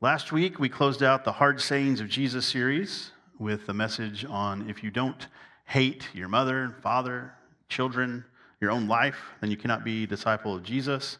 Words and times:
Last 0.00 0.32
week, 0.32 0.58
we 0.58 0.68
closed 0.68 1.04
out 1.04 1.24
the 1.24 1.32
Hard 1.32 1.60
Sayings 1.60 2.00
of 2.00 2.08
Jesus 2.08 2.44
series 2.44 3.12
with 3.38 3.68
a 3.68 3.72
message 3.72 4.24
on 4.24 4.68
if 4.68 4.82
you 4.82 4.90
don't 4.90 5.28
hate 5.66 6.08
your 6.12 6.28
mother, 6.28 6.74
father, 6.82 7.32
children, 7.68 8.24
your 8.60 8.72
own 8.72 8.88
life, 8.88 9.16
then 9.40 9.52
you 9.52 9.56
cannot 9.56 9.84
be 9.84 10.02
a 10.02 10.06
disciple 10.06 10.54
of 10.56 10.64
Jesus. 10.64 11.18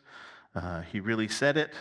Uh, 0.56 0.82
he 0.82 0.98
really 0.98 1.28
said 1.28 1.56
it, 1.56 1.72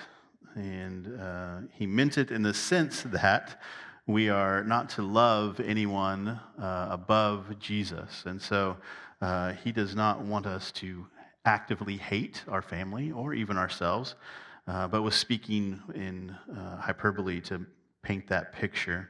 and 0.54 1.20
uh, 1.20 1.58
he 1.72 1.88
meant 1.88 2.20
it 2.20 2.30
in 2.30 2.44
the 2.44 2.54
sense 2.54 3.02
that 3.08 3.60
we 4.06 4.30
are 4.30 4.64
not 4.64 4.88
to 4.90 5.02
love 5.02 5.60
anyone 5.60 6.40
uh, 6.62 6.88
above 6.92 7.58
Jesus. 7.60 8.24
And 8.28 8.40
so 8.40 8.78
uh, 9.20 9.54
he 9.54 9.72
does 9.72 9.96
not 9.96 10.22
want 10.22 10.46
us 10.46 10.72
to 10.74 11.08
actively 11.44 11.98
hate 11.98 12.44
our 12.48 12.62
family 12.62 13.12
or 13.12 13.34
even 13.34 13.58
ourselves, 13.58 14.16
uh, 14.68 14.88
but 14.88 15.02
was 15.02 15.16
speaking 15.16 15.82
in 15.96 16.36
uh, 16.58 16.78
hyperbole 16.78 17.42
to 17.42 17.66
paint 18.02 18.28
that 18.28 18.54
picture 18.54 19.10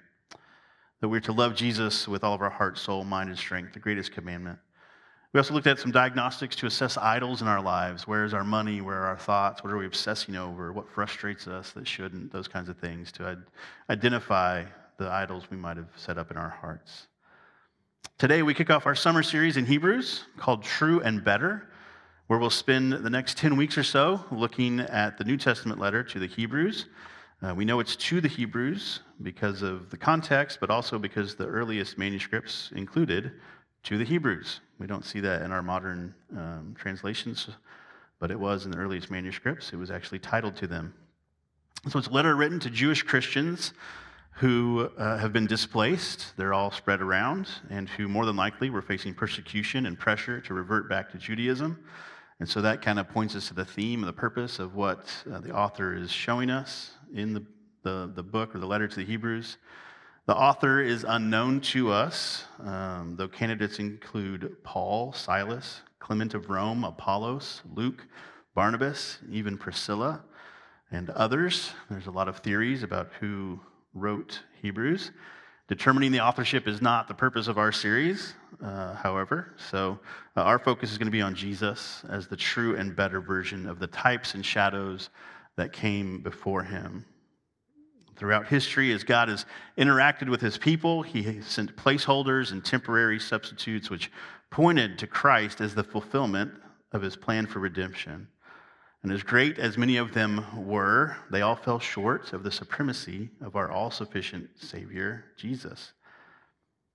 that 1.03 1.09
we're 1.09 1.19
to 1.19 1.33
love 1.33 1.53
Jesus 1.53 2.07
with 2.07 2.23
all 2.23 2.33
of 2.33 2.41
our 2.41 2.49
heart, 2.49 2.77
soul, 2.77 3.03
mind, 3.03 3.29
and 3.29 3.37
strength, 3.37 3.73
the 3.73 3.79
greatest 3.79 4.13
commandment. 4.13 4.57
We 5.33 5.39
also 5.39 5.53
looked 5.53 5.67
at 5.67 5.77
some 5.77 5.91
diagnostics 5.91 6.55
to 6.57 6.67
assess 6.67 6.95
idols 6.95 7.41
in 7.41 7.47
our 7.49 7.61
lives. 7.61 8.07
Where 8.07 8.23
is 8.23 8.33
our 8.33 8.45
money? 8.45 8.79
Where 8.79 8.99
are 8.99 9.07
our 9.07 9.17
thoughts? 9.17 9.63
What 9.63 9.73
are 9.73 9.77
we 9.77 9.85
obsessing 9.85 10.37
over? 10.37 10.71
What 10.71 10.87
frustrates 10.87 11.45
us 11.45 11.71
that 11.71 11.87
shouldn't? 11.87 12.31
Those 12.31 12.47
kinds 12.47 12.69
of 12.69 12.77
things 12.77 13.11
to 13.13 13.37
identify 13.89 14.63
the 14.97 15.09
idols 15.09 15.49
we 15.51 15.57
might 15.57 15.75
have 15.75 15.89
set 15.97 16.17
up 16.17 16.31
in 16.31 16.37
our 16.37 16.49
hearts. 16.49 17.07
Today, 18.17 18.43
we 18.43 18.53
kick 18.53 18.69
off 18.69 18.85
our 18.85 18.95
summer 18.95 19.23
series 19.23 19.57
in 19.57 19.65
Hebrews 19.65 20.23
called 20.37 20.63
True 20.63 21.01
and 21.01 21.21
Better, 21.21 21.67
where 22.27 22.39
we'll 22.39 22.49
spend 22.49 22.93
the 22.93 23.09
next 23.09 23.37
10 23.37 23.57
weeks 23.57 23.77
or 23.77 23.83
so 23.83 24.23
looking 24.31 24.79
at 24.79 25.17
the 25.17 25.23
New 25.23 25.37
Testament 25.37 25.79
letter 25.79 26.03
to 26.03 26.19
the 26.19 26.27
Hebrews. 26.27 26.85
Uh, 27.41 27.53
we 27.53 27.65
know 27.65 27.81
it's 27.81 27.97
to 27.97 28.21
the 28.21 28.29
Hebrews 28.29 29.01
because 29.21 29.61
of 29.61 29.89
the 29.89 29.97
context, 29.97 30.59
but 30.61 30.69
also 30.69 30.97
because 30.97 31.35
the 31.35 31.45
earliest 31.45 31.97
manuscripts 31.97 32.71
included 32.75 33.33
to 33.83 33.97
the 33.97 34.05
Hebrews. 34.05 34.61
We 34.79 34.87
don't 34.87 35.03
see 35.03 35.19
that 35.19 35.41
in 35.41 35.51
our 35.51 35.61
modern 35.61 36.15
um, 36.31 36.75
translations, 36.79 37.49
but 38.19 38.31
it 38.31 38.39
was 38.39 38.65
in 38.65 38.71
the 38.71 38.77
earliest 38.77 39.11
manuscripts. 39.11 39.73
It 39.73 39.77
was 39.77 39.91
actually 39.91 40.19
titled 40.19 40.55
to 40.57 40.67
them. 40.67 40.93
So 41.89 41.99
it's 41.99 42.07
a 42.07 42.11
letter 42.11 42.37
written 42.37 42.61
to 42.61 42.69
Jewish 42.69 43.03
Christians 43.03 43.73
who 44.35 44.89
uh, 44.97 45.17
have 45.17 45.33
been 45.33 45.45
displaced. 45.45 46.33
They're 46.37 46.53
all 46.53 46.71
spread 46.71 47.01
around, 47.01 47.49
and 47.69 47.89
who 47.89 48.07
more 48.07 48.25
than 48.25 48.37
likely 48.37 48.69
were 48.69 48.81
facing 48.81 49.13
persecution 49.13 49.85
and 49.85 49.99
pressure 49.99 50.39
to 50.41 50.53
revert 50.53 50.89
back 50.89 51.11
to 51.11 51.17
Judaism. 51.17 51.83
And 52.43 52.49
so 52.49 52.59
that 52.59 52.81
kind 52.81 52.99
of 52.99 53.07
points 53.07 53.37
us 53.37 53.47
to 53.47 53.53
the 53.53 53.63
theme 53.63 54.01
and 54.01 54.09
the 54.09 54.11
purpose 54.11 54.59
of 54.59 54.75
what 54.75 55.09
uh, 55.31 55.39
the 55.39 55.55
author 55.55 55.95
is 55.95 56.11
showing 56.11 56.49
us 56.49 56.91
in 57.13 57.33
the, 57.33 57.45
the, 57.83 58.11
the, 58.13 58.21
book 58.21 58.53
or 58.53 58.59
the 58.59 58.65
letter 58.65 58.85
to 58.85 58.95
the 58.97 59.05
Hebrews. 59.05 59.55
The 60.25 60.35
author 60.35 60.81
is 60.81 61.05
unknown 61.07 61.61
to 61.61 61.93
us, 61.93 62.43
um, 62.59 63.15
though 63.15 63.29
candidates 63.29 63.79
include 63.79 64.57
Paul, 64.61 65.13
Silas, 65.13 65.83
Clement 65.99 66.33
of 66.33 66.49
Rome, 66.49 66.83
Apollos, 66.83 67.61
Luke, 67.73 68.05
Barnabas, 68.55 69.19
even 69.31 69.57
Priscilla, 69.57 70.21
and 70.91 71.11
others. 71.11 71.71
There's 71.89 72.07
a 72.07 72.11
lot 72.11 72.27
of 72.27 72.39
theories 72.39 72.83
about 72.83 73.09
who 73.21 73.61
wrote 73.93 74.41
Hebrews. 74.61 75.11
Determining 75.73 76.11
the 76.11 76.19
authorship 76.19 76.67
is 76.67 76.83
not 76.83 77.07
the 77.07 77.15
purpose 77.15 77.47
of 77.47 77.57
our 77.57 77.71
series, 77.71 78.35
uh, 78.63 78.93
however. 78.93 79.55
So, 79.57 79.97
uh, 80.37 80.41
our 80.41 80.59
focus 80.59 80.91
is 80.91 80.99
going 80.99 81.07
to 81.07 81.11
be 81.11 81.23
on 81.23 81.33
Jesus 81.33 82.03
as 82.09 82.27
the 82.27 82.35
true 82.35 82.75
and 82.75 82.95
better 82.95 83.19
version 83.19 83.67
of 83.67 83.79
the 83.79 83.87
types 83.87 84.35
and 84.35 84.45
shadows 84.45 85.09
that 85.55 85.73
came 85.73 86.21
before 86.21 86.61
him. 86.61 87.03
Throughout 88.15 88.45
history, 88.45 88.91
as 88.91 89.03
God 89.03 89.29
has 89.29 89.47
interacted 89.75 90.29
with 90.29 90.41
his 90.41 90.59
people, 90.59 91.01
he 91.01 91.41
sent 91.41 91.75
placeholders 91.75 92.51
and 92.51 92.63
temporary 92.63 93.19
substitutes 93.19 93.89
which 93.89 94.11
pointed 94.51 94.99
to 94.99 95.07
Christ 95.07 95.59
as 95.59 95.73
the 95.73 95.83
fulfillment 95.83 96.53
of 96.91 97.01
his 97.01 97.15
plan 97.15 97.47
for 97.47 97.57
redemption. 97.57 98.27
And 99.03 99.11
as 99.11 99.21
great 99.21 99.59
as 99.59 99.77
many 99.77 99.97
of 99.97 100.13
them 100.13 100.65
were, 100.65 101.17
they 101.29 101.41
all 101.41 101.57
fell 101.57 101.79
short 101.79 102.31
of 102.31 102.43
the 102.43 102.51
supremacy 102.51 103.29
of 103.41 103.57
our 103.57 103.69
all 103.69 103.91
sufficient 103.91 104.49
Savior, 104.55 105.25
Jesus. 105.35 105.91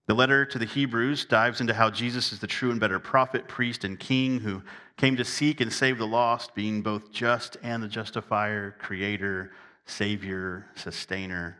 The 0.06 0.14
letter 0.14 0.46
to 0.46 0.58
the 0.58 0.64
Hebrews 0.64 1.26
dives 1.26 1.60
into 1.60 1.74
how 1.74 1.90
Jesus 1.90 2.32
is 2.32 2.38
the 2.38 2.46
true 2.46 2.70
and 2.70 2.80
better 2.80 2.98
prophet, 2.98 3.46
priest, 3.46 3.84
and 3.84 4.00
king 4.00 4.40
who 4.40 4.62
came 4.96 5.16
to 5.16 5.24
seek 5.24 5.60
and 5.60 5.70
save 5.70 5.98
the 5.98 6.06
lost, 6.06 6.54
being 6.54 6.80
both 6.80 7.12
just 7.12 7.58
and 7.62 7.82
the 7.82 7.88
justifier, 7.88 8.74
creator, 8.78 9.52
savior, 9.84 10.64
sustainer. 10.76 11.58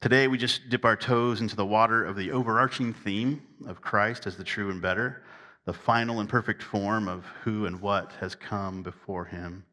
Today, 0.00 0.26
we 0.26 0.38
just 0.38 0.68
dip 0.70 0.84
our 0.84 0.96
toes 0.96 1.40
into 1.40 1.54
the 1.54 1.64
water 1.64 2.04
of 2.04 2.16
the 2.16 2.32
overarching 2.32 2.92
theme 2.92 3.42
of 3.68 3.80
Christ 3.80 4.26
as 4.26 4.36
the 4.36 4.44
true 4.44 4.68
and 4.70 4.82
better, 4.82 5.22
the 5.66 5.72
final 5.72 6.20
and 6.20 6.28
perfect 6.28 6.62
form 6.62 7.08
of 7.08 7.26
who 7.42 7.66
and 7.66 7.80
what 7.80 8.12
has 8.20 8.34
come 8.34 8.82
before 8.82 9.26
him. 9.26 9.64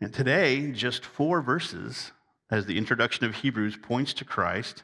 And 0.00 0.12
today, 0.12 0.72
just 0.72 1.04
four 1.04 1.42
verses 1.42 2.10
as 2.50 2.64
the 2.64 2.78
introduction 2.78 3.26
of 3.26 3.34
Hebrews 3.34 3.76
points 3.76 4.14
to 4.14 4.24
Christ 4.24 4.82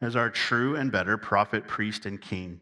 as 0.00 0.16
our 0.16 0.30
true 0.30 0.74
and 0.74 0.90
better 0.90 1.18
prophet, 1.18 1.68
priest, 1.68 2.06
and 2.06 2.20
king. 2.20 2.60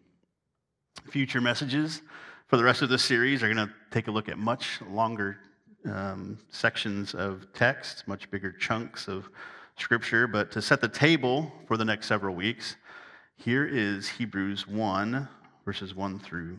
Future 1.11 1.41
messages 1.41 2.03
for 2.49 2.57
the 2.57 2.65
rest 2.65 2.83
of 2.83 2.89
the 2.89 2.99
series 2.99 3.43
are 3.43 3.53
going 3.53 3.69
to 3.69 3.73
take 3.93 4.09
a 4.09 4.11
look 4.11 4.29
at 4.29 4.37
much 4.37 4.81
longer 4.91 5.39
um, 5.87 6.39
sections 6.51 7.15
of 7.15 7.47
text, 7.55 8.07
much 8.07 8.31
bigger 8.31 8.53
chunks 8.53 9.07
of 9.07 9.29
scripture. 9.79 10.27
But 10.27 10.51
to 10.53 10.61
set 10.61 10.81
the 10.81 10.89
table 10.89 11.53
for 11.67 11.77
the 11.77 11.85
next 11.85 12.09
several 12.09 12.35
weeks, 12.35 12.77
here 13.37 13.65
is 13.65 14.09
Hebrews 14.09 14.67
1, 14.67 15.29
verses 15.65 15.95
1 15.95 16.19
through 16.19 16.59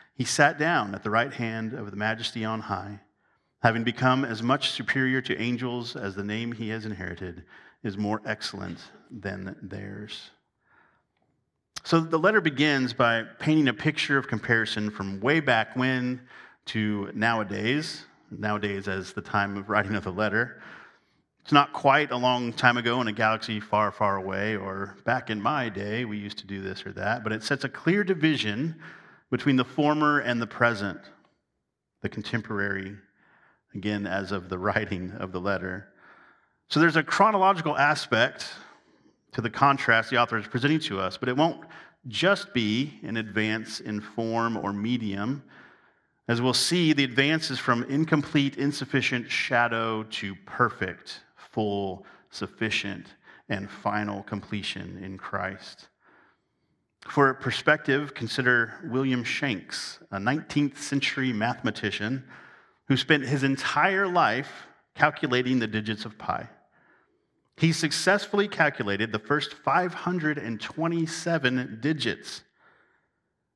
he 0.15 0.23
sat 0.23 0.59
down 0.59 0.93
at 0.93 1.03
the 1.03 1.09
right 1.09 1.33
hand 1.33 1.73
of 1.73 1.89
the 1.89 1.97
majesty 1.97 2.45
on 2.45 2.59
high, 2.61 2.99
having 3.61 3.83
become 3.83 4.25
as 4.25 4.43
much 4.43 4.71
superior 4.71 5.21
to 5.21 5.39
angels 5.41 5.95
as 5.95 6.15
the 6.15 6.23
name 6.23 6.51
he 6.51 6.69
has 6.69 6.85
inherited 6.85 7.43
is 7.83 7.97
more 7.97 8.21
excellent 8.25 8.79
than 9.09 9.55
theirs. 9.61 10.31
So 11.83 11.99
the 11.99 12.19
letter 12.19 12.41
begins 12.41 12.93
by 12.93 13.23
painting 13.39 13.67
a 13.67 13.73
picture 13.73 14.17
of 14.17 14.27
comparison 14.27 14.91
from 14.91 15.19
way 15.19 15.39
back 15.39 15.75
when 15.75 16.21
to 16.67 17.09
nowadays, 17.13 18.05
nowadays 18.29 18.87
as 18.87 19.13
the 19.13 19.21
time 19.21 19.57
of 19.57 19.69
writing 19.69 19.95
of 19.95 20.03
the 20.03 20.11
letter. 20.11 20.61
It's 21.41 21.51
not 21.51 21.73
quite 21.73 22.11
a 22.11 22.17
long 22.17 22.53
time 22.53 22.77
ago 22.77 23.01
in 23.01 23.07
a 23.07 23.11
galaxy 23.11 23.59
far, 23.59 23.91
far 23.91 24.17
away, 24.17 24.55
or 24.55 24.95
back 25.05 25.31
in 25.31 25.41
my 25.41 25.69
day, 25.69 26.05
we 26.05 26.17
used 26.17 26.37
to 26.37 26.45
do 26.45 26.61
this 26.61 26.85
or 26.85 26.91
that, 26.93 27.23
but 27.23 27.33
it 27.33 27.41
sets 27.41 27.63
a 27.63 27.69
clear 27.69 28.03
division 28.03 28.75
between 29.31 29.55
the 29.55 29.65
former 29.65 30.19
and 30.19 30.41
the 30.41 30.47
present, 30.47 30.99
the 32.01 32.09
contemporary, 32.09 32.95
again, 33.73 34.05
as 34.05 34.31
of 34.31 34.49
the 34.49 34.57
writing 34.59 35.11
of 35.13 35.31
the 35.31 35.39
letter. 35.39 35.87
So 36.69 36.79
there's 36.79 36.97
a 36.97 37.03
chronological 37.03 37.77
aspect 37.77 38.47
to 39.31 39.41
the 39.41 39.49
contrast 39.49 40.09
the 40.09 40.17
author 40.17 40.37
is 40.37 40.47
presenting 40.47 40.79
to 40.81 40.99
us, 40.99 41.17
but 41.17 41.29
it 41.29 41.37
won't 41.37 41.61
just 42.07 42.53
be 42.53 42.99
an 43.03 43.17
advance 43.17 43.79
in 43.79 44.01
form 44.01 44.57
or 44.57 44.73
medium. 44.73 45.43
As 46.27 46.41
we'll 46.41 46.53
see, 46.53 46.93
the 46.93 47.03
advance 47.03 47.49
is 47.49 47.59
from 47.59 47.83
incomplete, 47.83 48.57
insufficient 48.57 49.29
shadow 49.29 50.03
to 50.03 50.35
perfect, 50.45 51.21
full, 51.35 52.05
sufficient, 52.29 53.07
and 53.49 53.69
final 53.69 54.23
completion 54.23 54.99
in 55.03 55.17
Christ. 55.17 55.87
For 57.07 57.33
perspective, 57.33 58.13
consider 58.13 58.73
William 58.85 59.23
Shanks, 59.23 59.97
a 60.11 60.17
19th 60.17 60.77
century 60.77 61.33
mathematician 61.33 62.23
who 62.87 62.95
spent 62.95 63.25
his 63.25 63.41
entire 63.43 64.07
life 64.07 64.67
calculating 64.95 65.57
the 65.59 65.67
digits 65.67 66.05
of 66.05 66.17
pi. 66.17 66.47
He 67.57 67.73
successfully 67.73 68.47
calculated 68.47 69.11
the 69.11 69.19
first 69.19 69.53
527 69.53 71.79
digits 71.81 72.43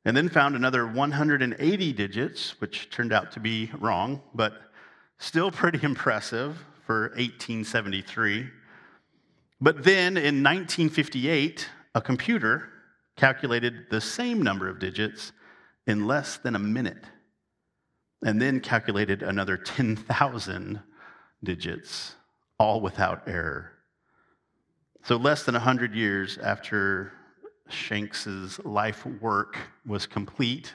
and 0.05 0.15
then 0.15 0.29
found 0.29 0.55
another 0.55 0.87
180 0.87 1.93
digits, 1.93 2.61
which 2.61 2.91
turned 2.91 3.11
out 3.11 3.31
to 3.31 3.39
be 3.39 3.71
wrong, 3.79 4.21
but 4.33 4.53
still 5.17 5.49
pretty 5.51 5.83
impressive 5.83 6.63
for 6.85 7.09
1873. 7.15 8.47
But 9.59 9.83
then 9.83 10.17
in 10.17 10.43
1958, 10.43 11.67
a 11.95 12.01
computer 12.01 12.69
calculated 13.15 13.85
the 13.89 14.01
same 14.01 14.41
number 14.41 14.69
of 14.69 14.79
digits 14.79 15.31
in 15.87 16.07
less 16.07 16.37
than 16.37 16.55
a 16.55 16.59
minute, 16.59 17.03
and 18.23 18.41
then 18.41 18.59
calculated 18.59 19.23
another 19.23 19.57
10,000 19.57 20.81
digits, 21.43 22.15
all 22.59 22.81
without 22.81 23.27
error. 23.27 23.71
So, 25.03 25.17
less 25.17 25.43
than 25.43 25.53
100 25.53 25.93
years 25.93 26.37
after 26.39 27.13
Shanks's 27.69 28.59
life 28.65 29.05
work 29.05 29.57
was 29.85 30.07
complete, 30.07 30.73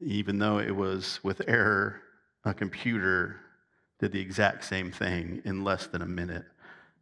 even 0.00 0.38
though 0.38 0.58
it 0.58 0.74
was 0.74 1.20
with 1.22 1.42
error, 1.48 2.00
a 2.44 2.54
computer 2.54 3.40
did 3.98 4.12
the 4.12 4.20
exact 4.20 4.64
same 4.64 4.90
thing 4.90 5.42
in 5.44 5.62
less 5.62 5.86
than 5.86 6.02
a 6.02 6.06
minute 6.06 6.46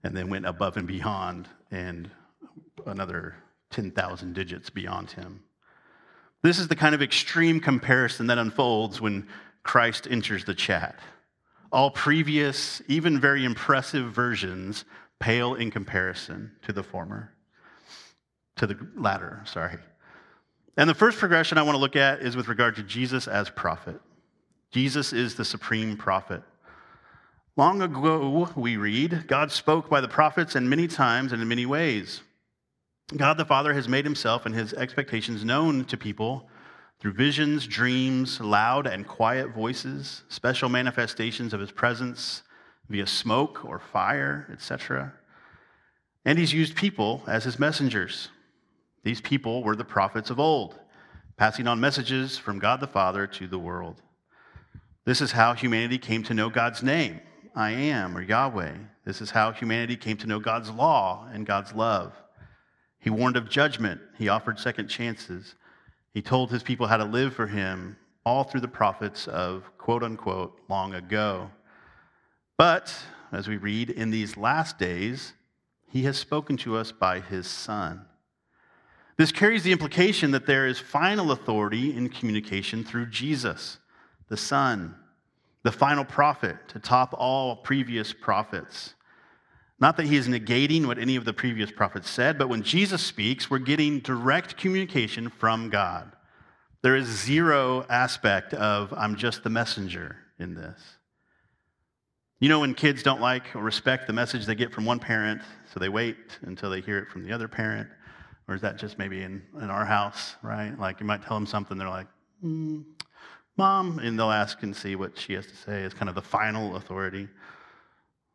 and 0.03 0.17
then 0.17 0.29
went 0.29 0.47
above 0.47 0.77
and 0.77 0.87
beyond 0.87 1.49
and 1.71 2.11
another 2.87 3.37
10,000 3.71 4.35
digits 4.35 4.71
beyond 4.71 5.11
him. 5.11 5.43
This 6.43 6.59
is 6.59 6.69
the 6.69 6.77
kind 6.77 6.95
of 6.95 7.03
extreme 7.03 7.61
comparison 7.61 8.29
that 8.29 8.39
unfolds 8.39 9.01
when 9.01 9.27
Christ 9.63 10.07
enters 10.11 10.45
the 10.45 10.55
chat. 10.55 10.99
All 11.71 11.91
previous, 11.91 12.81
even 12.89 13.21
very 13.21 13.45
impressive 13.45 14.13
versions 14.13 14.85
pale 15.21 15.55
in 15.55 15.71
comparison 15.71 16.53
to 16.63 16.73
the 16.73 16.83
former, 16.83 17.33
to 18.57 18.67
the 18.67 18.79
latter, 18.97 19.43
sorry. 19.45 19.77
And 20.77 20.89
the 20.89 20.95
first 20.95 21.19
progression 21.19 21.59
I 21.59 21.63
want 21.63 21.75
to 21.75 21.81
look 21.81 21.97
at 21.97 22.21
is 22.21 22.37
with 22.37 22.49
regard 22.49 22.77
to 22.77 22.83
Jesus 22.85 23.27
as 23.27 23.51
prophet. 23.51 24.01
Jesus 24.71 25.13
is 25.13 25.35
the 25.35 25.45
supreme 25.45 25.97
prophet. 25.97 26.43
Long 27.57 27.83
ago, 27.83 28.49
we 28.55 28.77
read, 28.77 29.27
God 29.27 29.51
spoke 29.51 29.91
by 29.91 30.01
the 30.01 30.07
prophets 30.07 30.55
in 30.55 30.69
many 30.69 30.87
times 30.87 31.33
and 31.33 31.43
in 31.43 31.49
many 31.49 31.67
ways. 31.67 32.21
God 33.17 33.39
the 33.39 33.45
Father 33.45 33.73
has 33.73 33.89
made 33.89 34.05
himself 34.05 34.45
and 34.45 34.55
his 34.55 34.75
expectations 34.75 35.45
known 35.45 35.87
to 35.87 35.97
people 35.97 36.49
through 37.01 37.15
visions, 37.15 37.67
dreams, 37.67 38.41
loud 38.41 38.87
and 38.87 39.07
quiet 39.07 39.55
voices, 39.55 40.25
special 40.29 40.69
manifestations 40.69 41.55
of 41.55 41.61
his 41.61 41.71
presence 41.71 42.43
via 42.89 43.07
smoke 43.07 43.65
or 43.65 43.79
fire, 43.79 44.47
etc. 44.53 45.15
And 46.25 46.39
he's 46.39 46.53
used 46.53 46.77
people 46.77 47.23
as 47.27 47.45
his 47.45 47.59
messengers. 47.59 48.29
These 49.05 49.23
people 49.23 49.63
were 49.63 49.77
the 49.77 49.85
prophets 49.85 50.29
of 50.29 50.39
old, 50.39 50.79
passing 51.39 51.67
on 51.67 51.81
messages 51.81 52.37
from 52.37 52.59
God 52.59 52.81
the 52.81 52.87
Father 52.87 53.27
to 53.27 53.47
the 53.47 53.59
world. 53.59 54.03
This 55.07 55.23
is 55.23 55.33
how 55.33 55.55
humanity 55.55 55.97
came 55.97 56.23
to 56.25 56.35
know 56.35 56.51
God's 56.51 56.83
name 56.83 57.21
I 57.55 57.71
am, 57.71 58.17
or 58.17 58.21
Yahweh. 58.21 58.75
This 59.05 59.23
is 59.23 59.31
how 59.31 59.53
humanity 59.53 59.97
came 59.97 60.19
to 60.19 60.27
know 60.27 60.39
God's 60.39 60.71
law 60.71 61.27
and 61.33 61.47
God's 61.47 61.73
love. 61.73 62.13
He 62.99 63.11
warned 63.11 63.37
of 63.37 63.49
judgment, 63.49 64.01
he 64.17 64.29
offered 64.29 64.59
second 64.59 64.89
chances. 64.89 65.55
He 66.13 66.23
told 66.23 66.51
his 66.51 66.63
people 66.63 66.87
how 66.87 66.97
to 66.97 67.05
live 67.05 67.35
for 67.35 67.47
him, 67.47 67.97
all 68.25 68.45
through 68.45 68.63
the 68.63 68.69
prophets 68.69 69.29
of 69.29 69.71
quote 69.79 70.03
unquote 70.03 70.59
long 70.69 70.95
ago. 70.95 71.51
But, 72.57 72.95
as 73.31 73.47
we 73.47 73.57
read, 73.57 73.91
in 73.91 74.11
these 74.11 74.37
last 74.37 74.79
days, 74.79 75.35
he 75.91 76.03
has 76.03 76.19
spoken 76.19 76.57
to 76.59 76.77
us 76.77 76.93
by 76.93 77.21
his 77.21 77.47
Son. 77.47 78.05
This 79.17 79.33
carries 79.33 79.63
the 79.63 79.73
implication 79.73 80.33
that 80.33 80.47
there 80.47 80.67
is 80.67 80.79
final 80.79 81.33
authority 81.33 81.97
in 81.97 82.09
communication 82.09 82.85
through 82.85 83.07
Jesus, 83.07 83.79
the 84.29 84.37
Son 84.37 84.95
the 85.63 85.73
final 85.73 86.05
prophet 86.05 86.57
to 86.69 86.79
top 86.79 87.15
all 87.19 87.57
previous 87.57 88.13
prophets. 88.13 88.95
Not 89.81 89.97
that 89.97 90.07
he 90.07 90.17
is 90.17 90.27
negating 90.27 90.87
what 90.87 90.99
any 90.99 91.17
of 91.17 91.25
the 91.25 91.33
previous 91.33 91.71
prophets 91.71 92.11
said, 92.11 92.37
but 92.37 92.49
when 92.49 92.63
Jesus 92.63 93.03
speaks, 93.03 93.49
we're 93.49 93.59
getting 93.59 94.01
direct 94.01 94.57
communication 94.57 95.29
from 95.29 95.71
God. 95.71 96.13
There 96.83 96.97
is 96.97 97.07
zero 97.07 97.87
aspect 97.89 98.55
of, 98.55 98.93
I'm 98.97 99.17
just 99.17 99.45
the 99.45 99.51
messenger 99.51 100.17
in 100.39 100.55
this. 100.55 100.81
You 102.41 102.49
know, 102.49 102.61
when 102.61 102.75
kids 102.75 103.03
don't 103.03 103.21
like 103.21 103.55
or 103.57 103.63
respect 103.63 104.07
the 104.07 104.13
message 104.13 104.47
they 104.47 104.55
get 104.55 104.73
from 104.73 104.85
one 104.85 104.99
parent, 104.99 105.43
so 105.73 105.81
they 105.81 105.89
wait 105.89 106.17
until 106.43 106.71
they 106.71 106.81
hear 106.81 106.99
it 106.99 107.09
from 107.09 107.25
the 107.25 107.33
other 107.33 107.49
parent? 107.49 107.89
Or 108.47 108.55
is 108.55 108.61
that 108.63 108.79
just 108.79 108.97
maybe 108.99 109.23
in, 109.23 109.43
in 109.61 109.71
our 109.71 109.85
house, 109.85 110.37
right? 110.43 110.77
Like 110.79 111.01
you 111.01 111.07
might 111.07 111.23
tell 111.23 111.37
them 111.37 111.47
something, 111.47 111.77
they're 111.77 111.89
like, 111.89 112.07
mm, 112.45 112.85
Mom, 113.57 113.99
and 113.99 114.17
they'll 114.17 114.31
ask 114.31 114.63
and 114.63 114.75
see 114.75 114.95
what 114.95 115.19
she 115.19 115.33
has 115.33 115.47
to 115.47 115.57
say 115.57 115.83
as 115.83 115.93
kind 115.93 116.09
of 116.09 116.15
the 116.15 116.23
final 116.23 116.77
authority. 116.77 117.29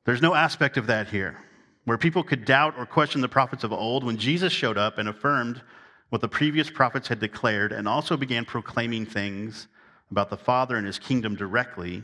There's 0.06 0.22
no 0.22 0.36
aspect 0.36 0.78
of 0.78 0.88
that 0.88 1.08
here. 1.08 1.38
Where 1.86 1.98
people 1.98 2.24
could 2.24 2.46
doubt 2.46 2.76
or 2.78 2.86
question 2.86 3.22
the 3.22 3.30
prophets 3.30 3.64
of 3.64 3.72
old, 3.72 4.04
when 4.04 4.18
Jesus 4.18 4.54
showed 4.54 4.78
up 4.78 4.98
and 4.98 5.10
affirmed 5.10 5.62
what 6.10 6.22
the 6.22 6.28
previous 6.28 6.70
prophets 6.70 7.08
had 7.08 7.20
declared 7.20 7.72
and 7.72 7.88
also 7.88 8.16
began 8.16 8.46
proclaiming 8.46 9.06
things 9.06 9.68
about 10.12 10.30
the 10.30 10.38
Father 10.38 10.76
and 10.76 10.86
his 10.86 11.00
kingdom 11.00 11.36
directly, 11.36 12.04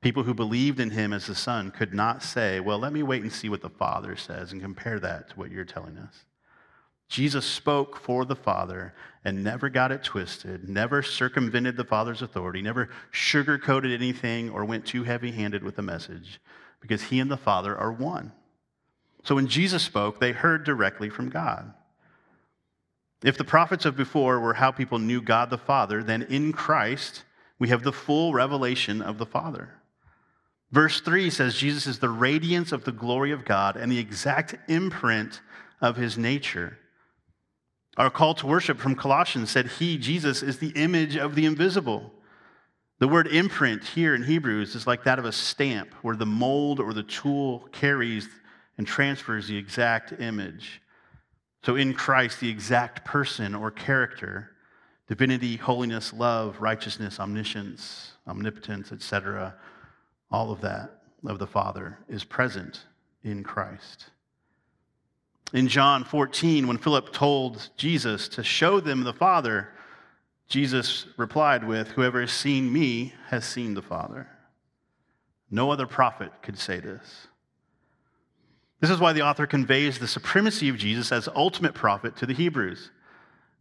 people 0.00 0.22
who 0.22 0.34
believed 0.34 0.78
in 0.78 0.90
him 0.90 1.12
as 1.12 1.26
the 1.26 1.34
Son 1.34 1.70
could 1.70 1.94
not 1.94 2.22
say, 2.22 2.60
Well, 2.60 2.78
let 2.78 2.92
me 2.92 3.02
wait 3.02 3.22
and 3.22 3.32
see 3.32 3.48
what 3.48 3.62
the 3.62 3.70
Father 3.70 4.14
says 4.16 4.52
and 4.52 4.60
compare 4.60 5.00
that 5.00 5.30
to 5.30 5.36
what 5.36 5.50
you're 5.50 5.64
telling 5.64 5.96
us. 5.98 6.24
Jesus 7.08 7.46
spoke 7.46 7.96
for 7.96 8.24
the 8.24 8.36
Father 8.36 8.92
and 9.24 9.42
never 9.42 9.68
got 9.68 9.92
it 9.92 10.02
twisted, 10.02 10.68
never 10.68 11.02
circumvented 11.02 11.76
the 11.76 11.84
Father's 11.84 12.22
authority, 12.22 12.60
never 12.60 12.90
sugarcoated 13.12 13.94
anything 13.94 14.50
or 14.50 14.64
went 14.64 14.84
too 14.84 15.04
heavy 15.04 15.30
handed 15.30 15.62
with 15.62 15.76
the 15.76 15.82
message 15.82 16.40
because 16.86 17.04
he 17.04 17.18
and 17.18 17.30
the 17.30 17.36
Father 17.36 17.76
are 17.76 17.92
one. 17.92 18.32
So 19.24 19.34
when 19.34 19.48
Jesus 19.48 19.82
spoke, 19.82 20.20
they 20.20 20.30
heard 20.30 20.64
directly 20.64 21.10
from 21.10 21.30
God. 21.30 21.74
If 23.24 23.36
the 23.36 23.44
prophets 23.44 23.84
of 23.84 23.96
before 23.96 24.38
were 24.38 24.54
how 24.54 24.70
people 24.70 25.00
knew 25.00 25.20
God 25.20 25.50
the 25.50 25.58
Father, 25.58 26.02
then 26.02 26.22
in 26.22 26.52
Christ 26.52 27.24
we 27.58 27.68
have 27.70 27.82
the 27.82 27.92
full 27.92 28.32
revelation 28.32 29.02
of 29.02 29.18
the 29.18 29.26
Father. 29.26 29.70
Verse 30.70 31.00
3 31.00 31.30
says 31.30 31.56
Jesus 31.56 31.86
is 31.86 31.98
the 31.98 32.08
radiance 32.08 32.70
of 32.70 32.84
the 32.84 32.92
glory 32.92 33.32
of 33.32 33.44
God 33.44 33.76
and 33.76 33.90
the 33.90 33.98
exact 33.98 34.54
imprint 34.70 35.40
of 35.80 35.96
his 35.96 36.16
nature. 36.16 36.78
Our 37.96 38.10
call 38.10 38.34
to 38.34 38.46
worship 38.46 38.78
from 38.78 38.94
Colossians 38.94 39.50
said, 39.50 39.68
He, 39.78 39.96
Jesus, 39.96 40.42
is 40.42 40.58
the 40.58 40.72
image 40.76 41.16
of 41.16 41.34
the 41.34 41.46
invisible. 41.46 42.12
The 42.98 43.08
word 43.08 43.26
imprint 43.26 43.84
here 43.84 44.14
in 44.14 44.22
Hebrews 44.22 44.74
is 44.74 44.86
like 44.86 45.04
that 45.04 45.18
of 45.18 45.26
a 45.26 45.32
stamp, 45.32 45.92
where 46.00 46.16
the 46.16 46.24
mold 46.24 46.80
or 46.80 46.94
the 46.94 47.02
tool 47.02 47.68
carries 47.72 48.28
and 48.78 48.86
transfers 48.86 49.48
the 49.48 49.56
exact 49.56 50.18
image. 50.18 50.80
So 51.62 51.76
in 51.76 51.92
Christ, 51.92 52.40
the 52.40 52.48
exact 52.48 53.04
person 53.04 53.54
or 53.54 53.70
character, 53.70 54.52
divinity, 55.08 55.56
holiness, 55.56 56.12
love, 56.12 56.56
righteousness, 56.60 57.20
omniscience, 57.20 58.12
omnipotence, 58.26 58.92
etc., 58.92 59.54
all 60.30 60.50
of 60.50 60.62
that 60.62 61.02
of 61.26 61.38
the 61.38 61.46
Father 61.46 61.98
is 62.08 62.24
present 62.24 62.84
in 63.22 63.42
Christ. 63.42 64.06
In 65.52 65.68
John 65.68 66.02
14, 66.02 66.66
when 66.66 66.78
Philip 66.78 67.12
told 67.12 67.68
Jesus 67.76 68.26
to 68.28 68.42
show 68.42 68.80
them 68.80 69.04
the 69.04 69.12
Father, 69.12 69.68
Jesus 70.48 71.06
replied 71.16 71.66
with, 71.66 71.88
Whoever 71.88 72.20
has 72.20 72.32
seen 72.32 72.72
me 72.72 73.14
has 73.28 73.44
seen 73.44 73.74
the 73.74 73.82
Father. 73.82 74.28
No 75.50 75.70
other 75.70 75.86
prophet 75.86 76.32
could 76.42 76.58
say 76.58 76.80
this. 76.80 77.28
This 78.80 78.90
is 78.90 79.00
why 79.00 79.12
the 79.12 79.22
author 79.22 79.46
conveys 79.46 79.98
the 79.98 80.06
supremacy 80.06 80.68
of 80.68 80.76
Jesus 80.76 81.10
as 81.10 81.28
ultimate 81.34 81.74
prophet 81.74 82.16
to 82.16 82.26
the 82.26 82.34
Hebrews, 82.34 82.90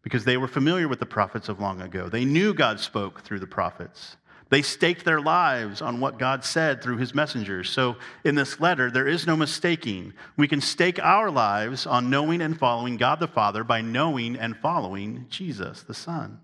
because 0.01 0.25
they 0.25 0.37
were 0.37 0.47
familiar 0.47 0.87
with 0.87 0.99
the 0.99 1.05
prophets 1.05 1.49
of 1.49 1.59
long 1.59 1.81
ago. 1.81 2.09
They 2.09 2.25
knew 2.25 2.53
God 2.53 2.79
spoke 2.79 3.21
through 3.21 3.39
the 3.39 3.47
prophets. 3.47 4.17
They 4.49 4.61
staked 4.61 5.05
their 5.05 5.21
lives 5.21 5.81
on 5.81 5.99
what 5.99 6.19
God 6.19 6.45
said 6.45 6.81
through 6.81 6.97
his 6.97 7.15
messengers. 7.15 7.69
So 7.69 7.95
in 8.23 8.35
this 8.35 8.59
letter, 8.59 8.91
there 8.91 9.07
is 9.07 9.25
no 9.25 9.35
mistaking. 9.35 10.13
We 10.37 10.47
can 10.47 10.61
stake 10.61 10.99
our 10.99 11.31
lives 11.31 11.87
on 11.87 12.11
knowing 12.11 12.41
and 12.41 12.57
following 12.57 12.97
God 12.97 13.19
the 13.19 13.27
Father 13.27 13.63
by 13.63 13.81
knowing 13.81 14.35
and 14.35 14.55
following 14.55 15.25
Jesus 15.29 15.81
the 15.81 15.95
Son. 15.95 16.39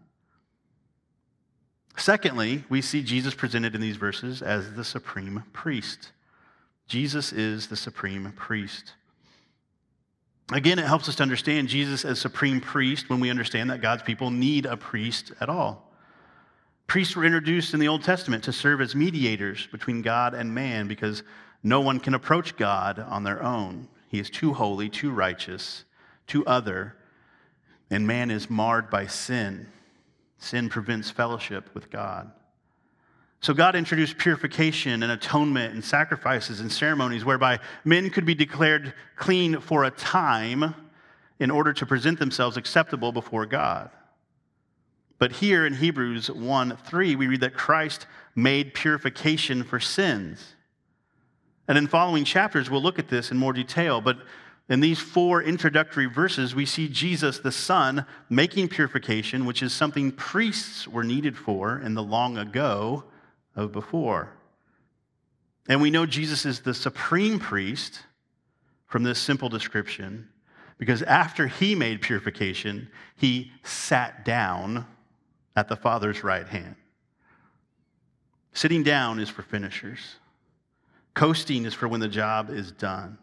Secondly, 1.97 2.63
we 2.69 2.81
see 2.81 3.03
Jesus 3.03 3.33
presented 3.33 3.75
in 3.75 3.81
these 3.81 3.97
verses 3.97 4.41
as 4.41 4.73
the 4.73 4.83
supreme 4.83 5.43
priest. 5.53 6.11
Jesus 6.87 7.31
is 7.31 7.67
the 7.67 7.75
supreme 7.75 8.31
priest. 8.35 8.93
Again, 10.51 10.79
it 10.79 10.85
helps 10.85 11.07
us 11.07 11.15
to 11.15 11.23
understand 11.23 11.69
Jesus 11.69 12.03
as 12.03 12.19
supreme 12.19 12.59
priest 12.59 13.09
when 13.09 13.19
we 13.19 13.29
understand 13.29 13.69
that 13.69 13.81
God's 13.81 14.03
people 14.03 14.31
need 14.31 14.65
a 14.65 14.75
priest 14.75 15.31
at 15.39 15.47
all. 15.47 15.91
Priests 16.87 17.15
were 17.15 17.23
introduced 17.23 17.73
in 17.73 17.79
the 17.79 17.87
Old 17.87 18.03
Testament 18.03 18.43
to 18.43 18.51
serve 18.51 18.81
as 18.81 18.93
mediators 18.93 19.67
between 19.67 20.01
God 20.01 20.33
and 20.33 20.53
man 20.53 20.89
because 20.89 21.23
no 21.63 21.79
one 21.79 22.01
can 22.01 22.13
approach 22.13 22.57
God 22.57 22.99
on 22.99 23.23
their 23.23 23.41
own. 23.41 23.87
He 24.09 24.19
is 24.19 24.29
too 24.29 24.53
holy, 24.53 24.89
too 24.89 25.11
righteous, 25.11 25.85
too 26.27 26.45
other, 26.45 26.97
and 27.89 28.05
man 28.05 28.29
is 28.29 28.49
marred 28.49 28.89
by 28.89 29.07
sin. 29.07 29.67
Sin 30.41 30.69
prevents 30.69 31.11
fellowship 31.11 31.69
with 31.75 31.91
God. 31.91 32.31
So 33.41 33.53
God 33.53 33.75
introduced 33.75 34.17
purification 34.17 35.03
and 35.03 35.11
atonement 35.11 35.75
and 35.75 35.85
sacrifices 35.85 36.59
and 36.59 36.71
ceremonies 36.71 37.23
whereby 37.23 37.59
men 37.85 38.09
could 38.09 38.25
be 38.25 38.33
declared 38.33 38.95
clean 39.15 39.59
for 39.59 39.83
a 39.83 39.91
time 39.91 40.73
in 41.39 41.51
order 41.51 41.73
to 41.73 41.85
present 41.85 42.17
themselves 42.17 42.57
acceptable 42.57 43.11
before 43.11 43.45
God. 43.45 43.91
But 45.19 45.31
here 45.31 45.67
in 45.67 45.75
Hebrews 45.75 46.31
1 46.31 46.75
3, 46.75 47.15
we 47.15 47.27
read 47.27 47.41
that 47.41 47.53
Christ 47.53 48.07
made 48.33 48.73
purification 48.73 49.63
for 49.63 49.79
sins. 49.79 50.55
And 51.67 51.77
in 51.77 51.85
following 51.85 52.25
chapters, 52.25 52.71
we'll 52.71 52.81
look 52.81 52.97
at 52.97 53.09
this 53.09 53.29
in 53.29 53.37
more 53.37 53.53
detail. 53.53 54.01
But 54.01 54.17
in 54.71 54.79
these 54.79 54.99
four 54.99 55.43
introductory 55.43 56.05
verses, 56.05 56.55
we 56.55 56.65
see 56.65 56.87
Jesus, 56.87 57.39
the 57.39 57.51
Son, 57.51 58.05
making 58.29 58.69
purification, 58.69 59.45
which 59.45 59.61
is 59.61 59.73
something 59.73 60.13
priests 60.13 60.87
were 60.87 61.03
needed 61.03 61.37
for 61.37 61.81
in 61.81 61.93
the 61.93 62.01
long 62.01 62.37
ago 62.37 63.03
of 63.53 63.73
before. 63.73 64.31
And 65.67 65.81
we 65.81 65.91
know 65.91 66.05
Jesus 66.05 66.45
is 66.45 66.61
the 66.61 66.73
supreme 66.73 67.37
priest 67.37 68.03
from 68.87 69.03
this 69.03 69.19
simple 69.19 69.49
description 69.49 70.29
because 70.77 71.01
after 71.01 71.47
he 71.47 71.75
made 71.75 71.99
purification, 71.99 72.87
he 73.17 73.51
sat 73.63 74.23
down 74.23 74.85
at 75.53 75.67
the 75.67 75.75
Father's 75.75 76.23
right 76.23 76.47
hand. 76.47 76.77
Sitting 78.53 78.83
down 78.83 79.19
is 79.19 79.27
for 79.27 79.41
finishers, 79.41 80.15
coasting 81.13 81.65
is 81.65 81.73
for 81.73 81.89
when 81.89 81.99
the 81.99 82.07
job 82.07 82.49
is 82.49 82.71
done. 82.71 83.17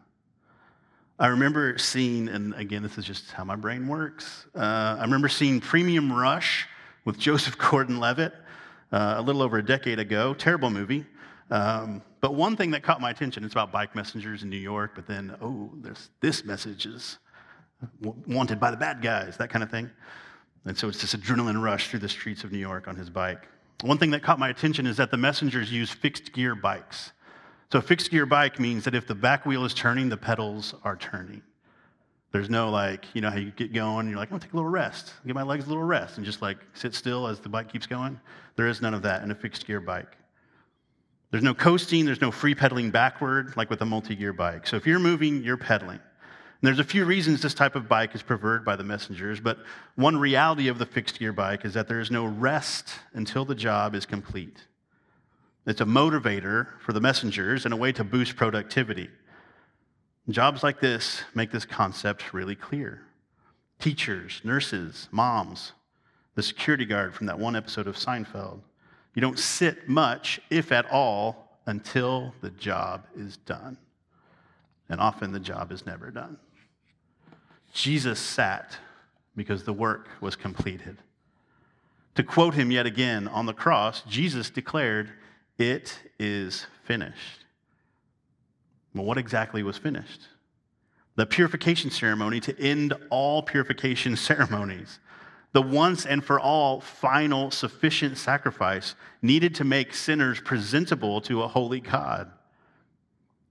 I 1.21 1.29
remember 1.29 1.77
seeing, 1.79 2.29
and 2.29 2.55
again, 2.55 2.85
this 2.85 2.97
is 2.97 3.05
just 3.05 3.33
how 3.33 3.43
my 3.43 3.57
brain 3.57 3.89
works. 3.89 4.47
Uh, 4.55 4.97
I 4.99 5.03
remember 5.03 5.29
seeing 5.29 5.61
Premium 5.61 6.13
Rush 6.13 6.69
with 7.05 7.19
Joseph 7.19 7.59
Gordon 7.59 7.99
Levitt 7.99 8.33
uh, 8.93 9.15
a 9.17 9.23
little 9.23 9.43
over 9.43 9.59
a 9.59 9.65
decade 9.65 9.99
ago. 9.99 10.33
Terrible 10.33 10.71
movie. 10.71 11.05
Um, 11.51 12.03
but 12.21 12.35
one 12.37 12.55
thing 12.55 12.71
that 12.71 12.85
caught 12.85 13.01
my 13.01 13.11
attention, 13.11 13.43
it's 13.43 13.55
about 13.55 13.73
bike 13.73 13.97
messengers 13.97 14.45
in 14.45 14.51
New 14.51 14.59
York, 14.59 14.93
but 14.95 15.09
then, 15.09 15.35
oh, 15.43 15.71
this, 15.81 16.11
this 16.21 16.45
message 16.45 16.87
is 16.87 17.19
wanted 18.27 18.61
by 18.61 18.71
the 18.71 18.77
bad 18.77 19.03
guys, 19.03 19.37
that 19.39 19.51
kind 19.51 19.65
of 19.65 19.71
thing. 19.71 19.91
And 20.67 20.79
so 20.79 20.89
it's 20.89 21.01
this 21.01 21.15
adrenaline 21.15 21.61
rush 21.61 21.89
through 21.89 22.01
the 22.01 22.09
streets 22.09 22.45
of 22.45 22.53
New 22.53 22.59
York 22.59 22.87
on 22.87 22.95
his 22.95 23.11
bike. 23.11 23.49
One 23.83 23.99
thing 23.99 24.13
that 24.13 24.23
caught 24.23 24.39
my 24.39 24.51
attention 24.51 24.87
is 24.87 24.97
that 24.99 25.11
the 25.11 25.17
messengers 25.17 25.73
use 25.73 25.91
fixed 25.91 26.33
gear 26.33 26.55
bikes. 26.55 27.13
So, 27.71 27.79
a 27.81 27.83
fixed 27.83 28.11
gear 28.11 28.25
bike 28.25 28.59
means 28.59 28.85
that 28.85 28.95
if 28.95 29.07
the 29.07 29.15
back 29.15 29.45
wheel 29.45 29.65
is 29.65 29.75
turning, 29.75 30.09
the 30.09 30.17
pedals 30.17 30.75
are 30.85 30.97
turning. 30.97 31.43
There's 32.33 32.49
no 32.49 32.71
like, 32.71 33.05
you 33.15 33.21
know, 33.21 33.31
how 33.31 33.37
you 33.37 33.51
get 33.51 33.75
going 33.75 34.01
and 34.01 34.09
you're 34.09 34.19
like, 34.19 34.29
I'm 34.29 34.39
gonna 34.39 34.45
take 34.45 34.55
a 34.55 34.57
little 34.57 34.71
rest, 34.71 35.13
give 35.27 35.35
my 35.35 35.43
legs 35.43 35.67
a 35.67 35.69
little 35.69 35.83
rest, 35.83 36.17
and 36.17 36.25
just 36.25 36.41
like 36.41 36.59
sit 36.73 36.95
still 36.95 37.27
as 37.27 37.41
the 37.41 37.49
bike 37.49 37.71
keeps 37.71 37.87
going. 37.87 38.19
There 38.57 38.69
is 38.69 38.81
none 38.81 38.95
of 38.95 39.03
that 39.03 39.23
in 39.23 39.31
a 39.31 39.35
fixed 39.35 39.67
gear 39.67 39.81
bike. 39.81 40.17
There's 41.31 41.43
no 41.43 41.53
coasting, 41.53 42.07
there's 42.07 42.23
no 42.23 42.31
free 42.31 42.55
pedaling 42.55 42.91
backward 42.91 43.55
like 43.57 43.69
with 43.69 43.83
a 43.83 43.87
multi 43.87 44.15
gear 44.15 44.33
bike. 44.33 44.67
So, 44.67 44.77
if 44.77 44.87
you're 44.87 44.99
moving, 44.99 45.43
you're 45.43 45.59
pedaling. 45.59 46.01
And 46.01 46.67
there's 46.67 46.81
a 46.81 46.85
few 46.85 47.05
reasons 47.05 47.43
this 47.43 47.55
type 47.55 47.77
of 47.77 47.87
bike 47.87 48.15
is 48.15 48.23
preferred 48.23 48.65
by 48.65 48.77
the 48.77 48.85
messengers, 48.85 49.41
but 49.41 49.59
one 49.95 50.17
reality 50.17 50.69
of 50.69 50.79
the 50.79 50.87
fixed 50.87 51.19
gear 51.19 51.35
bike 51.35 51.67
is 51.67 51.75
that 51.75 51.87
there 51.87 52.01
is 52.01 52.11
no 52.11 52.25
rest 52.25 52.95
until 53.13 53.45
the 53.45 53.55
job 53.55 53.95
is 53.95 54.07
complete. 54.07 54.68
It's 55.69 55.83
a 55.83 55.85
motivator 55.85 56.69
for 56.81 56.95
the 56.95 57.01
messengers 57.03 57.67
and 57.67 57.75
a 57.75 57.77
way 57.77 57.93
to 57.93 58.03
boost 58.03 58.37
productivity. 58.37 59.11
Jobs 60.31 60.63
like 60.63 60.81
this 60.81 61.25
make 61.35 61.51
this 61.51 61.67
concept 61.67 62.33
really 62.33 62.55
clear. 62.55 63.03
Teachers, 63.79 64.41
nurses, 64.45 65.11
moms, 65.11 65.73
the 66.37 66.43
security 66.43 66.87
guard 66.87 67.15
from 67.15 67.27
that 67.27 67.39
one 67.39 67.55
episode 67.55 67.87
of 67.87 67.97
Seinfeld. 67.97 68.61
You 69.15 69.21
don't 69.21 69.39
sit 69.39 69.91
much, 69.91 70.41
if 70.49 70.73
at 70.73 70.91
all, 70.91 71.59
until 71.67 72.33
the 72.41 72.51
job 72.53 73.05
is 73.15 73.37
done. 73.37 73.77
And 74.89 75.03
often 75.03 75.33
the 75.33 75.39
job 75.39 75.71
is 75.71 75.85
never 75.85 76.11
done. 76.11 76.39
Jesus 77.75 78.19
sat 78.19 78.79
because 79.37 79.65
the 79.65 79.75
work 79.75 80.09
was 80.23 80.35
completed. 80.35 80.97
To 82.15 82.23
quote 82.23 82.55
him 82.55 82.71
yet 82.71 82.87
again 82.87 83.29
on 83.29 83.45
the 83.45 83.53
cross, 83.53 84.01
Jesus 84.09 84.49
declared, 84.49 85.13
it 85.59 85.99
is 86.19 86.67
finished. 86.85 87.45
Well, 88.95 89.05
what 89.05 89.19
exactly 89.19 89.63
was 89.63 89.77
finished? 89.77 90.23
The 91.17 91.27
purification 91.27 91.91
ceremony 91.91 92.41
to 92.41 92.61
end 92.61 92.95
all 93.11 93.43
purification 93.43 94.17
ceremonies. 94.17 95.01
The 95.53 95.63
once 95.63 96.07
and 96.07 96.23
for 96.23 96.39
all 96.39 96.81
final 96.81 97.51
sufficient 97.51 98.19
sacrifice 98.19 98.95
needed 99.23 99.55
to 99.57 99.65
make 99.65 99.95
sinners 99.95 100.41
presentable 100.41 101.21
to 101.23 101.43
a 101.43 101.49
holy 101.49 101.81
God. 101.81 102.31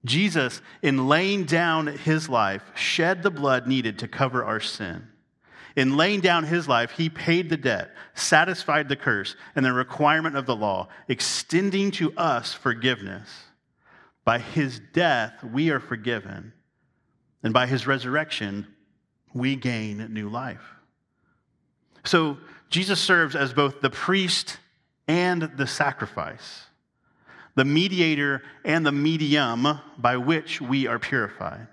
Jesus, 0.06 0.62
in 0.82 1.08
laying 1.08 1.44
down 1.44 1.88
his 1.88 2.30
life, 2.30 2.64
shed 2.76 3.24
the 3.24 3.32
blood 3.32 3.68
needed 3.68 4.00
to 4.00 4.08
cover 4.08 4.46
our 4.46 4.60
sin. 4.60 5.08
In 5.78 5.96
laying 5.96 6.22
down 6.22 6.44
his 6.44 6.68
life, 6.68 6.90
he 6.90 7.08
paid 7.08 7.50
the 7.50 7.56
debt, 7.56 7.92
satisfied 8.16 8.90
the 8.90 8.96
curse 8.96 9.36
and 9.56 9.64
the 9.64 9.72
requirement 9.72 10.36
of 10.36 10.48
the 10.48 10.56
law, 10.56 10.88
extending 11.08 11.92
to 11.92 12.12
us 12.18 12.52
forgiveness. 12.52 13.30
By 14.26 14.40
his 14.40 14.82
death, 14.92 15.44
we 15.44 15.70
are 15.70 15.80
forgiven. 15.80 16.52
And 17.44 17.54
by 17.54 17.68
his 17.68 17.86
resurrection, 17.86 18.66
we 19.36 19.56
gain 19.56 20.12
new 20.12 20.30
life. 20.30 20.74
So 22.06 22.38
Jesus 22.72 23.00
serves 23.00 23.36
as 23.36 23.54
both 23.54 23.80
the 23.80 23.92
priest 23.92 24.58
and 25.08 25.44
the 25.44 25.68
sacrifice, 25.68 26.66
the 27.54 27.66
mediator 27.66 28.42
and 28.66 28.84
the 28.84 28.92
medium 28.92 29.80
by 30.00 30.18
which 30.18 30.60
we 30.60 30.88
are 30.88 30.98
purified. 30.98 31.68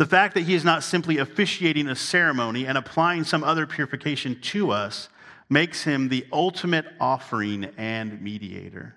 The 0.00 0.06
fact 0.06 0.32
that 0.32 0.44
he 0.44 0.54
is 0.54 0.64
not 0.64 0.82
simply 0.82 1.18
officiating 1.18 1.86
a 1.86 1.94
ceremony 1.94 2.66
and 2.66 2.78
applying 2.78 3.22
some 3.22 3.44
other 3.44 3.66
purification 3.66 4.40
to 4.40 4.70
us 4.70 5.10
makes 5.50 5.84
him 5.84 6.08
the 6.08 6.26
ultimate 6.32 6.86
offering 6.98 7.66
and 7.76 8.22
mediator. 8.22 8.96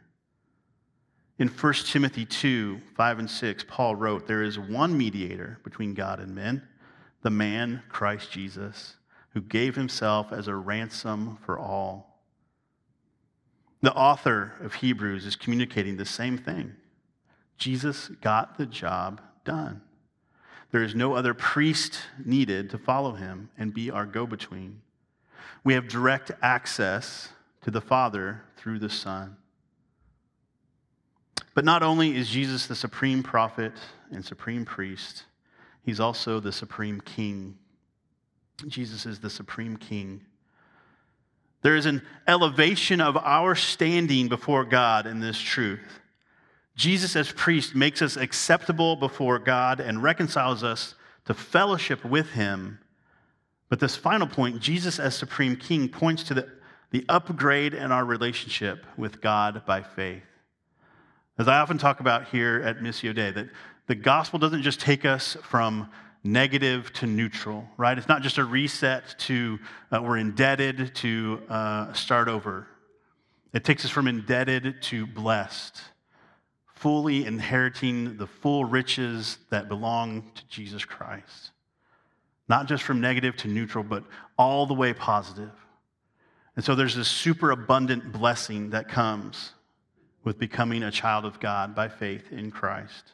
In 1.38 1.50
1 1.50 1.74
Timothy 1.74 2.26
2 2.26 2.80
5 2.96 3.20
and 3.20 3.30
6, 3.30 3.66
Paul 3.68 3.98
wrote, 3.98 4.28
There 4.28 4.44
is 4.44 4.58
one 4.58 4.98
mediator 4.98 5.60
between 5.66 5.94
God 5.94 6.22
and 6.22 6.34
men, 6.34 6.66
the 7.22 7.30
man 7.30 7.84
Christ 7.90 8.32
Jesus, 8.32 8.96
who 9.32 9.42
gave 9.42 9.76
himself 9.76 10.32
as 10.32 10.48
a 10.48 10.56
ransom 10.56 11.38
for 11.46 11.60
all. 11.60 12.22
The 13.82 13.94
author 13.94 14.54
of 14.62 14.76
Hebrews 14.76 15.26
is 15.26 15.36
communicating 15.36 15.98
the 15.98 16.06
same 16.06 16.38
thing. 16.38 16.78
Jesus 17.58 18.08
got 18.22 18.58
the 18.58 18.66
job 18.66 19.20
done. 19.44 19.82
There 20.74 20.84
is 20.84 20.96
no 20.96 21.14
other 21.14 21.36
priest 21.36 22.00
needed 22.26 22.72
to 22.72 22.80
follow 22.80 23.14
him 23.14 23.52
and 23.60 23.72
be 23.72 23.92
our 23.92 24.08
go 24.08 24.26
between. 24.26 24.82
We 25.64 25.76
have 25.76 25.88
direct 25.88 26.32
access 26.42 27.30
to 27.62 27.70
the 27.70 27.80
Father 27.80 28.42
through 28.58 28.80
the 28.80 28.90
Son. 28.90 29.38
But 31.54 31.64
not 31.64 31.84
only 31.84 32.18
is 32.18 32.28
Jesus 32.28 32.66
the 32.66 32.76
supreme 32.76 33.22
prophet 33.22 33.74
and 34.12 34.26
supreme 34.26 34.66
priest, 34.66 35.26
he's 35.84 36.00
also 36.00 36.40
the 36.40 36.52
supreme 36.52 37.00
king. 37.02 37.56
Jesus 38.68 39.06
is 39.06 39.20
the 39.20 39.30
supreme 39.30 39.78
king. 39.78 40.22
There 41.62 41.76
is 41.76 41.86
an 41.86 42.02
elevation 42.28 43.00
of 43.00 43.16
our 43.16 43.54
standing 43.54 44.28
before 44.28 44.66
God 44.66 45.06
in 45.06 45.20
this 45.20 45.40
truth. 45.40 46.00
Jesus, 46.76 47.16
as 47.16 47.32
priest, 47.32 47.76
makes 47.76 48.02
us 48.02 48.18
acceptable 48.18 48.96
before 48.96 49.38
God 49.40 49.80
and 49.80 50.02
reconciles 50.02 50.64
us 50.64 50.96
to 51.26 51.34
fellowship 51.34 52.04
with 52.04 52.32
Him. 52.32 52.80
But 53.70 53.80
this 53.80 53.96
final 53.96 54.28
point, 54.28 54.60
Jesus 54.60 55.00
as 55.00 55.16
Supreme 55.16 55.56
King, 55.56 55.88
points 55.88 56.24
to 56.24 56.34
the, 56.34 56.50
the 56.92 57.06
upgrade 57.10 57.74
in 57.74 57.92
our 57.92 58.06
relationship 58.06 58.86
with 58.98 59.22
God 59.22 59.66
by 59.66 59.82
faith. 59.84 60.24
As 61.38 61.48
I 61.48 61.60
often 61.60 61.78
talk 61.78 62.00
about 62.00 62.28
here 62.28 62.62
at 62.64 62.80
Missio 62.80 63.14
Dei, 63.14 63.32
that 63.32 63.50
the 63.88 63.96
gospel 63.96 64.40
doesn't 64.40 64.62
just 64.62 64.80
take 64.80 65.06
us 65.06 65.36
from 65.42 65.90
negative 66.24 66.92
to 66.94 67.06
neutral, 67.08 67.68
right? 67.78 67.98
It's 67.98 68.08
not 68.08 68.22
just 68.22 68.38
a 68.38 68.46
reset 68.46 69.16
to 69.20 69.60
uh, 69.92 70.02
we're 70.02 70.18
indebted 70.18 70.96
to 70.96 71.42
uh, 71.50 71.94
start 71.94 72.28
over. 72.28 72.68
It 73.54 73.64
takes 73.64 73.84
us 73.86 73.92
from 73.92 74.08
indebted 74.08 74.82
to 74.84 75.06
blessed 75.06 75.82
fully 76.84 77.26
inheriting 77.26 78.18
the 78.18 78.28
full 78.28 78.66
riches 78.66 79.38
that 79.50 79.70
belong 79.70 80.22
to 80.36 80.46
Jesus 80.50 80.84
Christ. 80.84 81.52
Not 82.50 82.68
just 82.68 82.84
from 82.84 83.00
negative 83.00 83.38
to 83.38 83.48
neutral, 83.48 83.86
but 83.86 84.04
all 84.38 84.66
the 84.66 84.74
way 84.74 84.92
positive. 84.92 85.54
And 86.58 86.66
so 86.66 86.76
there's 86.76 86.94
this 86.94 87.08
super 87.08 87.52
abundant 87.52 88.12
blessing 88.12 88.72
that 88.72 88.90
comes 88.90 89.54
with 90.26 90.38
becoming 90.38 90.84
a 90.84 90.92
child 90.92 91.24
of 91.24 91.40
God 91.40 91.74
by 91.74 91.88
faith 91.88 92.34
in 92.34 92.52
Christ. 92.52 93.14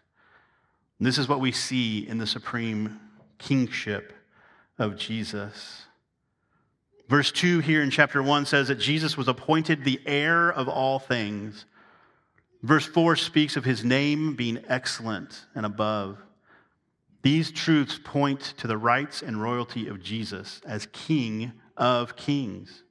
And 0.98 1.08
this 1.08 1.20
is 1.20 1.30
what 1.30 1.40
we 1.40 1.52
see 1.52 2.08
in 2.08 2.18
the 2.18 2.26
supreme 2.26 3.00
kingship 3.38 4.14
of 4.80 4.98
Jesus. 4.98 5.84
Verse 7.08 7.32
2 7.32 7.60
here 7.60 7.84
in 7.84 7.92
chapter 7.92 8.24
1 8.24 8.48
says 8.48 8.70
that 8.70 8.80
Jesus 8.80 9.16
was 9.16 9.28
appointed 9.28 9.84
the 9.84 10.02
heir 10.08 10.52
of 10.52 10.68
all 10.68 10.98
things 10.98 11.66
Verse 12.62 12.86
4 12.86 13.16
speaks 13.16 13.56
of 13.56 13.64
his 13.64 13.84
name 13.84 14.36
being 14.36 14.64
excellent 14.68 15.46
and 15.56 15.66
above. 15.66 16.18
These 17.22 17.52
truths 17.52 18.00
point 18.04 18.54
to 18.58 18.68
the 18.68 18.78
rights 18.78 19.22
and 19.22 19.42
royalty 19.42 19.88
of 19.88 20.02
Jesus 20.02 20.62
as 20.66 20.88
King 20.88 21.54
of 21.78 22.16
kings. 22.16 22.84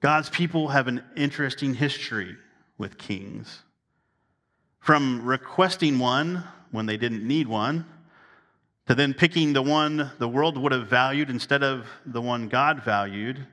God's 0.00 0.30
people 0.30 0.68
have 0.68 0.86
an 0.86 1.04
interesting 1.16 1.74
history 1.74 2.36
with 2.78 2.98
kings. 2.98 3.62
From 4.80 5.24
requesting 5.24 5.98
one 5.98 6.44
when 6.70 6.86
they 6.86 6.96
didn't 6.96 7.26
need 7.26 7.48
one, 7.48 7.84
to 8.86 8.94
then 8.94 9.12
picking 9.12 9.52
the 9.52 9.62
one 9.62 10.10
the 10.18 10.28
world 10.28 10.56
would 10.56 10.72
have 10.72 10.88
valued 10.88 11.28
instead 11.28 11.62
of 11.62 11.86
the 12.06 12.22
one 12.22 12.48
God 12.48 12.82
valued, 12.84 13.46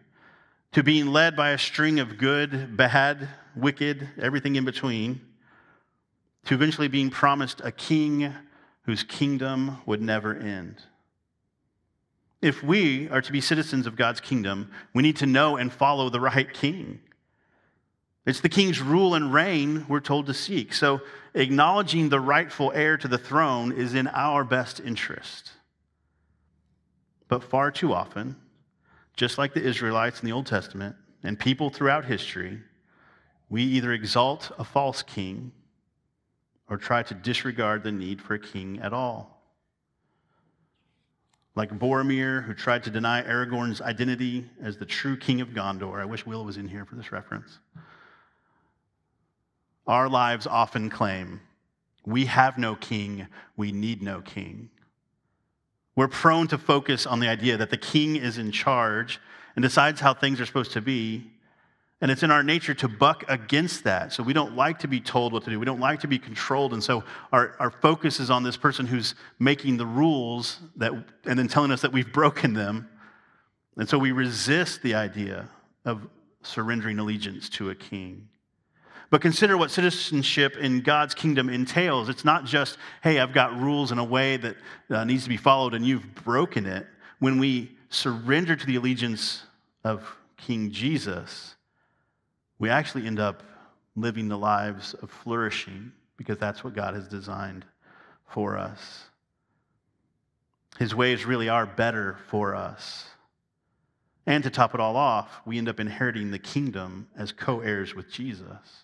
to 0.71 0.83
being 0.83 1.07
led 1.07 1.35
by 1.35 1.51
a 1.51 1.57
string 1.57 1.99
of 1.99 2.17
good, 2.17 2.77
bad, 2.77 3.27
wicked, 3.55 4.07
everything 4.19 4.55
in 4.55 4.65
between, 4.65 5.21
to 6.45 6.53
eventually 6.53 6.87
being 6.87 7.09
promised 7.09 7.61
a 7.63 7.71
king 7.71 8.33
whose 8.83 9.03
kingdom 9.03 9.77
would 9.85 10.01
never 10.01 10.35
end. 10.35 10.81
If 12.41 12.61
we 12.61 13.09
are 13.09 13.21
to 13.21 13.31
be 13.31 13.41
citizens 13.41 13.87
of 13.87 13.95
God's 13.95 14.21
kingdom, 14.21 14.71
we 14.93 15.01
need 15.01 15.17
to 15.17 15.25
know 15.25 15.57
and 15.57 15.73
follow 15.73 16.09
the 16.09 16.19
right 16.19 16.51
king. 16.53 16.99
It's 18.25 18.41
the 18.41 18.49
king's 18.49 18.81
rule 18.81 19.15
and 19.15 19.33
reign 19.33 19.85
we're 19.87 19.99
told 19.99 20.27
to 20.27 20.33
seek. 20.33 20.73
So, 20.73 21.01
acknowledging 21.33 22.09
the 22.09 22.19
rightful 22.19 22.71
heir 22.73 22.97
to 22.97 23.07
the 23.07 23.17
throne 23.17 23.71
is 23.71 23.93
in 23.93 24.07
our 24.07 24.43
best 24.43 24.79
interest. 24.79 25.51
But 27.27 27.43
far 27.43 27.71
too 27.71 27.93
often, 27.93 28.35
just 29.15 29.37
like 29.37 29.53
the 29.53 29.63
Israelites 29.63 30.21
in 30.21 30.25
the 30.25 30.31
Old 30.31 30.45
Testament 30.45 30.95
and 31.23 31.39
people 31.39 31.69
throughout 31.69 32.05
history, 32.05 32.59
we 33.49 33.63
either 33.63 33.93
exalt 33.93 34.51
a 34.57 34.63
false 34.63 35.03
king 35.03 35.51
or 36.69 36.77
try 36.77 37.03
to 37.03 37.13
disregard 37.13 37.83
the 37.83 37.91
need 37.91 38.21
for 38.21 38.33
a 38.33 38.39
king 38.39 38.79
at 38.81 38.93
all. 38.93 39.41
Like 41.55 41.69
Boromir, 41.77 42.43
who 42.43 42.53
tried 42.53 42.83
to 42.83 42.89
deny 42.89 43.21
Aragorn's 43.23 43.81
identity 43.81 44.49
as 44.61 44.77
the 44.77 44.85
true 44.85 45.15
king 45.15 45.41
of 45.41 45.49
Gondor. 45.49 46.01
I 46.01 46.05
wish 46.05 46.25
Will 46.25 46.43
was 46.43 46.57
in 46.57 46.67
here 46.67 46.85
for 46.85 46.95
this 46.95 47.11
reference. 47.11 47.59
Our 49.87 50.09
lives 50.09 50.47
often 50.47 50.89
claim 50.89 51.39
we 52.05 52.25
have 52.25 52.57
no 52.57 52.75
king, 52.75 53.27
we 53.55 53.71
need 53.71 54.01
no 54.01 54.21
king. 54.21 54.69
We're 55.95 56.07
prone 56.07 56.47
to 56.49 56.57
focus 56.57 57.05
on 57.05 57.19
the 57.19 57.29
idea 57.29 57.57
that 57.57 57.69
the 57.69 57.77
king 57.77 58.15
is 58.15 58.37
in 58.37 58.51
charge 58.51 59.19
and 59.55 59.63
decides 59.63 60.01
how 60.01 60.13
things 60.13 60.41
are 60.41 60.45
supposed 60.45 60.73
to 60.73 60.81
be, 60.81 61.31
and 62.05 62.11
it's 62.11 62.21
in 62.21 62.29
our 62.29 62.43
nature 62.43 62.75
to 62.75 62.87
buck 62.87 63.23
against 63.29 63.83
that. 63.85 64.13
So 64.13 64.21
we 64.21 64.31
don't 64.31 64.55
like 64.55 64.77
to 64.81 64.87
be 64.87 64.99
told 64.99 65.33
what 65.33 65.43
to 65.45 65.49
do. 65.49 65.59
We 65.59 65.65
don't 65.65 65.79
like 65.79 66.01
to 66.01 66.07
be 66.07 66.19
controlled. 66.19 66.73
And 66.73 66.83
so 66.83 67.03
our, 67.31 67.55
our 67.57 67.71
focus 67.71 68.19
is 68.19 68.29
on 68.29 68.43
this 68.43 68.55
person 68.55 68.85
who's 68.85 69.15
making 69.39 69.77
the 69.77 69.87
rules 69.87 70.59
that, 70.75 70.91
and 71.25 71.39
then 71.39 71.47
telling 71.47 71.71
us 71.71 71.81
that 71.81 71.91
we've 71.91 72.13
broken 72.13 72.53
them. 72.53 72.87
And 73.77 73.89
so 73.89 73.97
we 73.97 74.11
resist 74.11 74.83
the 74.83 74.93
idea 74.93 75.49
of 75.83 76.07
surrendering 76.43 76.99
allegiance 76.99 77.49
to 77.49 77.71
a 77.71 77.75
king. 77.75 78.27
But 79.09 79.21
consider 79.21 79.57
what 79.57 79.71
citizenship 79.71 80.57
in 80.57 80.81
God's 80.81 81.15
kingdom 81.15 81.49
entails. 81.49 82.07
It's 82.07 82.23
not 82.23 82.45
just, 82.45 82.77
hey, 83.01 83.19
I've 83.19 83.33
got 83.33 83.59
rules 83.59 83.91
in 83.91 83.97
a 83.97 84.05
way 84.05 84.37
that 84.37 84.57
uh, 84.91 85.05
needs 85.05 85.23
to 85.23 85.29
be 85.29 85.37
followed 85.37 85.73
and 85.73 85.83
you've 85.83 86.13
broken 86.13 86.67
it. 86.67 86.85
When 87.17 87.39
we 87.39 87.71
surrender 87.89 88.55
to 88.55 88.65
the 88.67 88.75
allegiance 88.75 89.41
of 89.83 90.15
King 90.37 90.69
Jesus, 90.69 91.55
we 92.59 92.69
actually 92.69 93.05
end 93.05 93.19
up 93.19 93.43
living 93.95 94.27
the 94.27 94.37
lives 94.37 94.93
of 94.95 95.11
flourishing 95.11 95.91
because 96.17 96.37
that's 96.37 96.63
what 96.63 96.73
God 96.73 96.93
has 96.93 97.07
designed 97.07 97.65
for 98.27 98.57
us. 98.57 99.05
His 100.77 100.93
ways 100.93 101.25
really 101.25 101.49
are 101.49 101.65
better 101.65 102.17
for 102.27 102.55
us. 102.55 103.05
And 104.25 104.43
to 104.43 104.49
top 104.49 104.73
it 104.73 104.79
all 104.79 104.97
off, 104.97 105.41
we 105.45 105.57
end 105.57 105.69
up 105.69 105.79
inheriting 105.79 106.31
the 106.31 106.39
kingdom 106.39 107.07
as 107.15 107.31
co 107.31 107.61
heirs 107.61 107.93
with 107.93 108.09
Jesus. 108.11 108.83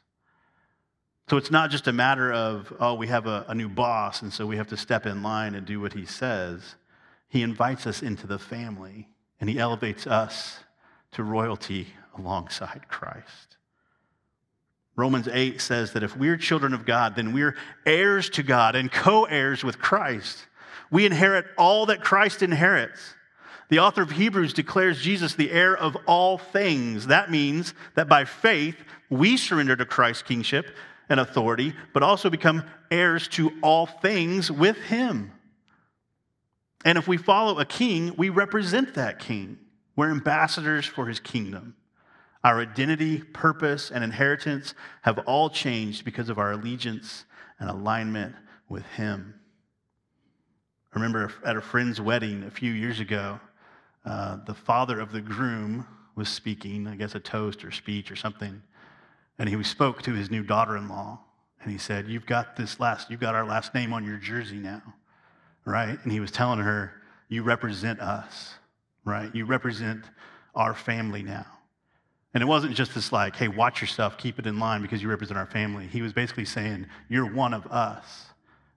So 1.30 1.38
it's 1.38 1.52
not 1.52 1.72
just 1.72 1.88
a 1.88 1.94
matter 1.94 2.32
of, 2.32 2.74
oh, 2.80 2.94
we 2.96 3.08
have 3.08 3.26
a, 3.26 3.46
a, 3.48 3.56
new 3.56 3.70
boss, 3.70 4.22
and 4.22 4.34
so 4.34 4.46
we 4.46 4.58
have 4.58 4.68
to 4.68 4.78
step 4.78 5.06
in 5.06 5.24
line 5.24 5.56
and 5.56 5.66
do 5.66 5.80
what 5.80 5.94
he 5.94 6.06
says. 6.06 6.76
He 7.30 7.42
invites 7.42 7.88
us 7.88 8.02
into 8.02 8.28
the 8.28 8.38
family, 8.38 9.08
and 9.40 9.50
he 9.50 9.58
elevates 9.58 10.06
us 10.06 10.60
to 11.14 11.24
royalty 11.24 11.88
alongside 12.18 12.88
Christ. 12.90 13.58
Romans 14.96 15.28
8 15.28 15.62
says 15.62 15.94
that 15.94 16.04
if 16.04 16.18
we're 16.18 16.38
children 16.38 16.74
of 16.74 16.86
God, 16.86 17.16
then 17.16 17.34
we're 17.34 17.56
heirs 17.86 18.30
to 18.32 18.44
God 18.44 18.76
and 18.76 18.92
co 18.92 19.24
heirs 19.26 19.64
with 19.64 19.80
Christ. 19.80 20.46
We 20.92 21.06
inherit 21.06 21.46
all 21.58 21.86
that 21.88 22.04
Christ 22.04 22.44
inherits. 22.44 23.16
The 23.70 23.80
author 23.80 24.02
of 24.02 24.12
Hebrews 24.12 24.54
declares 24.54 25.02
Jesus 25.02 25.36
the 25.36 25.50
heir 25.50 25.78
of 25.78 25.96
all 26.06 26.38
things. 26.38 27.08
That 27.08 27.32
means 27.32 27.74
that 27.96 28.10
by 28.10 28.26
faith, 28.26 28.76
we 29.10 29.38
surrender 29.38 29.78
to 29.78 29.86
Christ's 29.86 30.24
kingship 30.24 30.76
and 31.08 31.22
authority, 31.22 31.74
but 31.94 32.04
also 32.04 32.30
become 32.30 32.64
heirs 32.90 33.30
to 33.30 33.54
all 33.62 33.86
things 33.86 34.52
with 34.52 34.76
him. 34.76 35.32
And 36.84 36.98
if 36.98 37.08
we 37.08 37.16
follow 37.16 37.60
a 37.60 37.66
king, 37.66 38.14
we 38.18 38.30
represent 38.30 38.96
that 38.96 39.20
king. 39.20 39.58
We're 39.96 40.12
ambassadors 40.12 40.86
for 40.86 41.06
his 41.06 41.20
kingdom. 41.20 41.76
Our 42.44 42.60
identity, 42.62 43.20
purpose, 43.20 43.92
and 43.92 44.04
inheritance 44.04 44.74
have 45.04 45.20
all 45.20 45.50
changed 45.50 46.06
because 46.06 46.30
of 46.30 46.40
our 46.40 46.54
allegiance 46.54 47.26
and 47.60 47.70
alignment 47.70 48.36
with 48.68 48.86
Him. 48.86 49.36
I 50.94 51.00
remember 51.00 51.32
at 51.46 51.56
a 51.56 51.62
friend's 51.62 52.02
wedding 52.02 52.44
a 52.44 52.52
few 52.52 52.72
years 52.72 53.00
ago, 53.00 53.40
uh, 54.06 54.38
the 54.46 54.54
father 54.54 55.00
of 55.00 55.12
the 55.12 55.22
groom 55.22 55.86
was 56.16 56.28
speaking, 56.28 56.88
I 56.88 56.96
guess 56.96 57.16
a 57.16 57.20
toast 57.20 57.64
or 57.64 57.72
speech 57.72 58.12
or 58.12 58.16
something, 58.16 58.62
and 59.40 59.48
he 59.48 59.64
spoke 59.64 60.02
to 60.04 60.14
his 60.14 60.30
new 60.30 60.44
daughter 60.44 60.76
in 60.78 60.90
law. 60.90 61.20
And 61.62 61.72
he 61.72 61.78
said, 61.78 62.08
You've 62.08 62.26
got 62.26 62.56
this 62.56 62.80
last, 62.80 63.10
you've 63.10 63.20
got 63.20 63.36
our 63.36 63.46
last 63.46 63.74
name 63.74 63.94
on 63.94 64.04
your 64.04 64.18
jersey 64.18 64.58
now, 64.58 64.82
right? 65.64 65.98
And 66.04 66.12
he 66.12 66.20
was 66.20 66.32
telling 66.32 66.60
her, 66.60 66.94
You 67.30 67.44
represent 67.44 68.00
us, 68.00 68.56
right? 69.06 69.34
You 69.34 69.46
represent 69.46 70.04
our 70.56 70.74
family 70.74 71.24
now. 71.24 71.46
And 72.34 72.42
it 72.42 72.46
wasn't 72.46 72.76
just 72.76 72.96
this 72.96 73.12
like, 73.12 73.36
hey, 73.36 73.50
watch 73.50 73.82
yourself, 73.82 74.18
keep 74.18 74.40
it 74.40 74.48
in 74.48 74.60
line 74.60 74.82
because 74.82 75.02
you 75.02 75.10
represent 75.10 75.38
our 75.38 75.46
family. 75.46 75.88
He 75.88 76.02
was 76.02 76.14
basically 76.14 76.46
saying, 76.46 76.88
you're 77.10 77.32
one 77.32 77.54
of 77.54 77.68
us. 77.68 78.28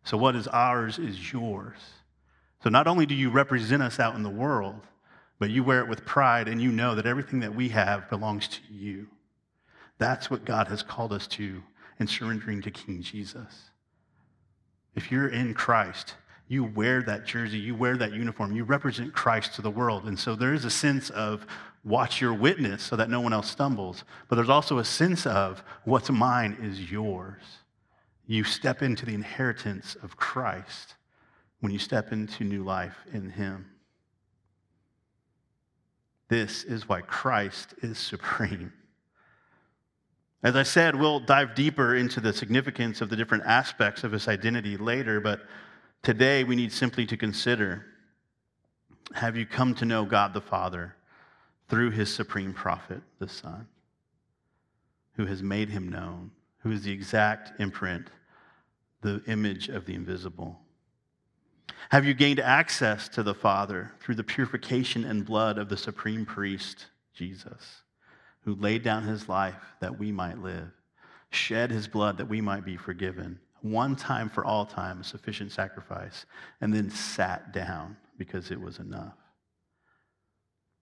So 0.02 0.16
what 0.16 0.34
is 0.34 0.48
ours 0.48 0.98
is 0.98 1.32
yours. 1.32 1.78
So 2.62 2.70
not 2.70 2.86
only 2.86 3.06
do 3.06 3.14
you 3.14 3.30
represent 3.30 3.82
us 3.82 4.00
out 4.00 4.16
in 4.16 4.22
the 4.22 4.30
world, 4.30 4.80
but 5.38 5.50
you 5.50 5.62
wear 5.62 5.80
it 5.80 5.88
with 5.88 6.04
pride 6.04 6.48
and 6.48 6.60
you 6.60 6.72
know 6.72 6.94
that 6.94 7.06
everything 7.06 7.40
that 7.40 7.54
we 7.54 7.68
have 7.68 8.08
belongs 8.08 8.48
to 8.48 8.60
you. 8.70 9.06
That's 9.98 10.30
what 10.30 10.44
God 10.44 10.68
has 10.68 10.82
called 10.82 11.12
us 11.12 11.26
to 11.28 11.62
in 12.00 12.06
surrendering 12.06 12.62
to 12.62 12.70
King 12.70 13.02
Jesus. 13.02 13.70
If 14.94 15.12
you're 15.12 15.28
in 15.28 15.54
Christ, 15.54 16.14
you 16.48 16.64
wear 16.64 17.02
that 17.02 17.26
jersey, 17.26 17.58
you 17.58 17.74
wear 17.74 17.96
that 17.96 18.12
uniform, 18.12 18.54
you 18.54 18.64
represent 18.64 19.12
Christ 19.14 19.54
to 19.54 19.62
the 19.62 19.70
world. 19.70 20.04
And 20.04 20.18
so 20.18 20.34
there 20.34 20.54
is 20.54 20.64
a 20.64 20.70
sense 20.70 21.10
of 21.10 21.46
watch 21.84 22.20
your 22.20 22.32
witness 22.32 22.82
so 22.82 22.96
that 22.96 23.10
no 23.10 23.20
one 23.20 23.32
else 23.32 23.50
stumbles. 23.50 24.04
But 24.28 24.36
there's 24.36 24.48
also 24.48 24.78
a 24.78 24.84
sense 24.84 25.26
of 25.26 25.62
what's 25.84 26.10
mine 26.10 26.56
is 26.60 26.90
yours. 26.90 27.42
You 28.26 28.44
step 28.44 28.82
into 28.82 29.04
the 29.04 29.14
inheritance 29.14 29.96
of 30.02 30.16
Christ 30.16 30.94
when 31.60 31.72
you 31.72 31.78
step 31.78 32.12
into 32.12 32.44
new 32.44 32.64
life 32.64 32.96
in 33.12 33.30
Him. 33.30 33.66
This 36.28 36.64
is 36.64 36.88
why 36.88 37.02
Christ 37.02 37.74
is 37.82 37.98
supreme. 37.98 38.72
As 40.42 40.56
I 40.56 40.62
said, 40.62 40.96
we'll 40.96 41.20
dive 41.20 41.54
deeper 41.54 41.96
into 41.96 42.20
the 42.20 42.32
significance 42.32 43.00
of 43.00 43.08
the 43.08 43.16
different 43.16 43.44
aspects 43.46 44.04
of 44.04 44.12
his 44.12 44.28
identity 44.28 44.76
later, 44.76 45.20
but 45.20 45.42
today 46.02 46.44
we 46.44 46.56
need 46.56 46.72
simply 46.72 47.06
to 47.06 47.16
consider 47.16 47.86
have 49.14 49.36
you 49.36 49.46
come 49.46 49.74
to 49.74 49.84
know 49.84 50.04
God 50.04 50.34
the 50.34 50.40
Father 50.40 50.96
through 51.68 51.90
his 51.90 52.12
supreme 52.12 52.52
prophet, 52.52 53.00
the 53.18 53.28
Son, 53.28 53.66
who 55.16 55.26
has 55.26 55.42
made 55.42 55.70
him 55.70 55.88
known, 55.88 56.30
who 56.58 56.70
is 56.70 56.82
the 56.82 56.92
exact 56.92 57.60
imprint, 57.60 58.08
the 59.00 59.22
image 59.26 59.68
of 59.68 59.86
the 59.86 59.94
invisible? 59.94 60.60
Have 61.90 62.04
you 62.04 62.14
gained 62.14 62.40
access 62.40 63.08
to 63.10 63.22
the 63.22 63.34
Father 63.34 63.92
through 64.00 64.14
the 64.16 64.24
purification 64.24 65.04
and 65.04 65.24
blood 65.24 65.58
of 65.58 65.68
the 65.68 65.76
supreme 65.76 66.24
priest, 66.24 66.86
Jesus, 67.12 67.82
who 68.40 68.54
laid 68.54 68.82
down 68.82 69.04
his 69.04 69.28
life 69.28 69.54
that 69.80 69.98
we 69.98 70.10
might 70.10 70.38
live, 70.38 70.70
shed 71.30 71.70
his 71.70 71.88
blood 71.88 72.18
that 72.18 72.28
we 72.28 72.40
might 72.40 72.64
be 72.64 72.76
forgiven, 72.76 73.38
one 73.60 73.96
time 73.96 74.28
for 74.28 74.44
all 74.44 74.66
time, 74.66 75.00
a 75.00 75.04
sufficient 75.04 75.50
sacrifice, 75.50 76.26
and 76.60 76.72
then 76.72 76.90
sat 76.90 77.52
down 77.52 77.96
because 78.18 78.50
it 78.50 78.60
was 78.60 78.78
enough? 78.78 79.14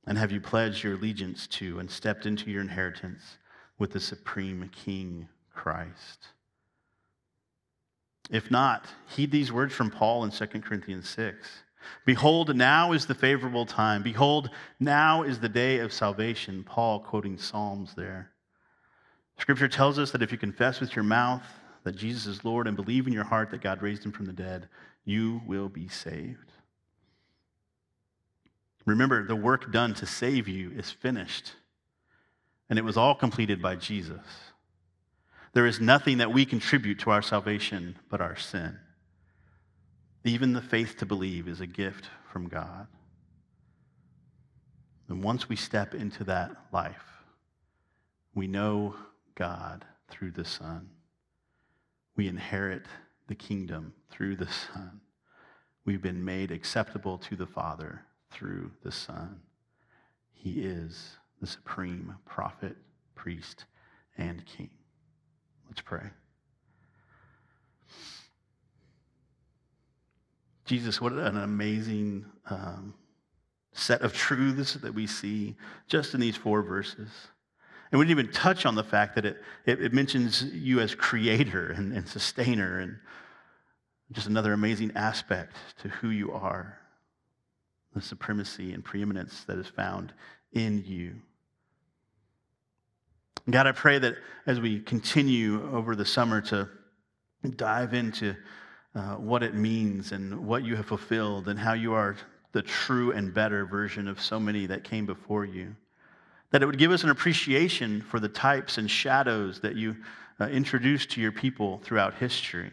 And 0.06 0.18
have 0.18 0.32
you 0.32 0.40
pledged 0.40 0.82
your 0.82 0.94
allegiance 0.94 1.46
to 1.48 1.78
and 1.78 1.90
stepped 1.90 2.26
into 2.26 2.50
your 2.50 2.60
inheritance 2.60 3.38
with 3.78 3.92
the 3.92 4.00
supreme 4.00 4.68
King, 4.72 5.28
Christ? 5.54 6.28
If 8.30 8.50
not, 8.50 8.86
heed 9.14 9.30
these 9.30 9.52
words 9.52 9.74
from 9.74 9.90
Paul 9.90 10.24
in 10.24 10.30
2 10.30 10.46
Corinthians 10.60 11.08
6. 11.08 11.48
Behold, 12.04 12.54
now 12.56 12.92
is 12.92 13.06
the 13.06 13.14
favorable 13.14 13.66
time. 13.66 14.02
Behold, 14.02 14.50
now 14.80 15.22
is 15.22 15.40
the 15.40 15.48
day 15.48 15.78
of 15.78 15.92
salvation. 15.92 16.64
Paul 16.64 17.00
quoting 17.00 17.36
Psalms 17.36 17.94
there. 17.94 18.30
Scripture 19.38 19.68
tells 19.68 19.98
us 19.98 20.12
that 20.12 20.22
if 20.22 20.30
you 20.30 20.38
confess 20.38 20.80
with 20.80 20.94
your 20.94 21.04
mouth 21.04 21.42
that 21.84 21.96
Jesus 21.96 22.26
is 22.26 22.44
Lord 22.44 22.68
and 22.68 22.76
believe 22.76 23.06
in 23.06 23.12
your 23.12 23.24
heart 23.24 23.50
that 23.50 23.60
God 23.60 23.82
raised 23.82 24.04
him 24.04 24.12
from 24.12 24.26
the 24.26 24.32
dead, 24.32 24.68
you 25.04 25.42
will 25.46 25.68
be 25.68 25.88
saved. 25.88 26.51
Remember, 28.84 29.26
the 29.26 29.36
work 29.36 29.70
done 29.70 29.94
to 29.94 30.06
save 30.06 30.48
you 30.48 30.72
is 30.72 30.90
finished, 30.90 31.52
and 32.68 32.78
it 32.78 32.84
was 32.84 32.96
all 32.96 33.14
completed 33.14 33.62
by 33.62 33.76
Jesus. 33.76 34.26
There 35.52 35.66
is 35.66 35.80
nothing 35.80 36.18
that 36.18 36.32
we 36.32 36.44
contribute 36.44 36.98
to 37.00 37.10
our 37.10 37.22
salvation 37.22 37.98
but 38.08 38.20
our 38.20 38.36
sin. 38.36 38.78
Even 40.24 40.52
the 40.52 40.62
faith 40.62 40.96
to 40.98 41.06
believe 41.06 41.46
is 41.46 41.60
a 41.60 41.66
gift 41.66 42.08
from 42.32 42.48
God. 42.48 42.86
And 45.08 45.22
once 45.22 45.48
we 45.48 45.56
step 45.56 45.94
into 45.94 46.24
that 46.24 46.50
life, 46.72 47.04
we 48.34 48.46
know 48.46 48.94
God 49.34 49.84
through 50.08 50.30
the 50.30 50.44
Son. 50.44 50.88
We 52.16 52.28
inherit 52.28 52.86
the 53.28 53.34
kingdom 53.34 53.92
through 54.10 54.36
the 54.36 54.48
Son. 54.48 55.00
We've 55.84 56.02
been 56.02 56.24
made 56.24 56.50
acceptable 56.50 57.18
to 57.18 57.36
the 57.36 57.46
Father 57.46 58.02
through 58.32 58.70
the 58.82 58.92
Son. 58.92 59.40
He 60.32 60.62
is 60.62 61.18
the 61.40 61.46
supreme 61.46 62.14
prophet, 62.26 62.76
priest, 63.14 63.64
and 64.18 64.44
king. 64.46 64.70
Let's 65.68 65.80
pray. 65.80 66.10
Jesus, 70.64 71.00
what 71.00 71.12
an 71.12 71.36
amazing 71.36 72.24
um, 72.48 72.94
set 73.72 74.02
of 74.02 74.12
truths 74.14 74.74
that 74.74 74.94
we 74.94 75.06
see 75.06 75.56
just 75.86 76.14
in 76.14 76.20
these 76.20 76.36
four 76.36 76.62
verses. 76.62 77.10
And 77.90 77.98
we 77.98 78.06
didn't 78.06 78.18
even 78.20 78.32
touch 78.32 78.64
on 78.64 78.74
the 78.74 78.84
fact 78.84 79.16
that 79.16 79.24
it, 79.24 79.36
it, 79.66 79.82
it 79.82 79.92
mentions 79.92 80.44
you 80.44 80.80
as 80.80 80.94
creator 80.94 81.70
and, 81.70 81.92
and 81.92 82.08
sustainer, 82.08 82.78
and 82.78 82.96
just 84.12 84.26
another 84.26 84.52
amazing 84.52 84.92
aspect 84.94 85.56
to 85.82 85.88
who 85.88 86.08
you 86.08 86.32
are 86.32 86.78
the 87.94 88.00
supremacy 88.00 88.72
and 88.72 88.84
preeminence 88.84 89.44
that 89.44 89.58
is 89.58 89.66
found 89.66 90.12
in 90.52 90.82
you. 90.86 91.14
God, 93.50 93.66
I 93.66 93.72
pray 93.72 93.98
that 93.98 94.14
as 94.46 94.60
we 94.60 94.80
continue 94.80 95.68
over 95.72 95.96
the 95.96 96.04
summer 96.04 96.40
to 96.42 96.68
dive 97.56 97.92
into 97.92 98.36
uh, 98.94 99.14
what 99.14 99.42
it 99.42 99.54
means 99.54 100.12
and 100.12 100.46
what 100.46 100.64
you 100.64 100.76
have 100.76 100.86
fulfilled 100.86 101.48
and 101.48 101.58
how 101.58 101.72
you 101.72 101.92
are 101.92 102.16
the 102.52 102.62
true 102.62 103.12
and 103.12 103.32
better 103.34 103.64
version 103.64 104.06
of 104.06 104.20
so 104.20 104.38
many 104.38 104.66
that 104.66 104.84
came 104.84 105.06
before 105.06 105.44
you, 105.44 105.74
that 106.50 106.62
it 106.62 106.66
would 106.66 106.78
give 106.78 106.92
us 106.92 107.02
an 107.02 107.10
appreciation 107.10 108.00
for 108.02 108.20
the 108.20 108.28
types 108.28 108.78
and 108.78 108.90
shadows 108.90 109.60
that 109.60 109.74
you 109.74 109.96
uh, 110.38 110.44
introduced 110.48 111.10
to 111.10 111.20
your 111.20 111.32
people 111.32 111.80
throughout 111.82 112.14
history. 112.14 112.70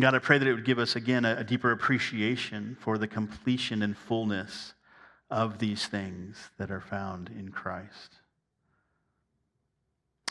God, 0.00 0.14
I 0.14 0.20
pray 0.20 0.38
that 0.38 0.46
it 0.46 0.54
would 0.54 0.64
give 0.64 0.78
us 0.78 0.94
again 0.94 1.24
a, 1.24 1.42
deeper 1.42 1.72
appreciation 1.72 2.76
for 2.80 2.98
the 2.98 3.08
completion 3.08 3.82
and 3.82 3.96
fullness 3.96 4.74
of 5.28 5.58
these 5.58 5.86
things 5.86 6.50
that 6.56 6.70
are 6.70 6.80
found 6.80 7.30
in 7.36 7.50
Christ. 7.50 8.14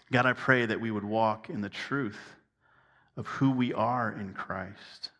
God, 0.09 0.25
I 0.25 0.31
pray 0.31 0.65
that 0.65 0.79
we 0.79 0.89
would 0.89 1.03
walk 1.03 1.49
in 1.49 1.59
the 1.59 1.69
truth 1.69 2.35
of 3.17 3.27
who 3.27 3.51
we 3.51 3.73
are 3.73 4.09
in 4.09 4.33
Christ. 4.33 5.11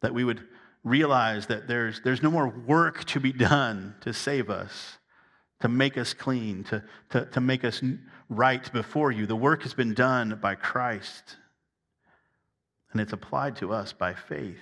That 0.00 0.12
we 0.12 0.24
would 0.24 0.42
realize 0.82 1.46
that 1.46 1.68
there's, 1.68 2.00
there's 2.02 2.22
no 2.22 2.32
more 2.32 2.48
work 2.48 3.04
to 3.04 3.20
be 3.20 3.32
done 3.32 3.94
to 4.00 4.12
save 4.12 4.50
us, 4.50 4.98
to 5.60 5.68
make 5.68 5.96
us 5.96 6.14
clean, 6.14 6.64
to, 6.64 6.82
to, 7.10 7.26
to 7.26 7.40
make 7.40 7.64
us 7.64 7.80
right 8.28 8.72
before 8.72 9.12
you. 9.12 9.26
The 9.26 9.36
work 9.36 9.62
has 9.62 9.74
been 9.74 9.94
done 9.94 10.36
by 10.42 10.56
Christ 10.56 11.36
and 12.92 13.00
it's 13.00 13.12
applied 13.12 13.56
to 13.56 13.72
us 13.72 13.92
by 13.92 14.14
faith. 14.14 14.58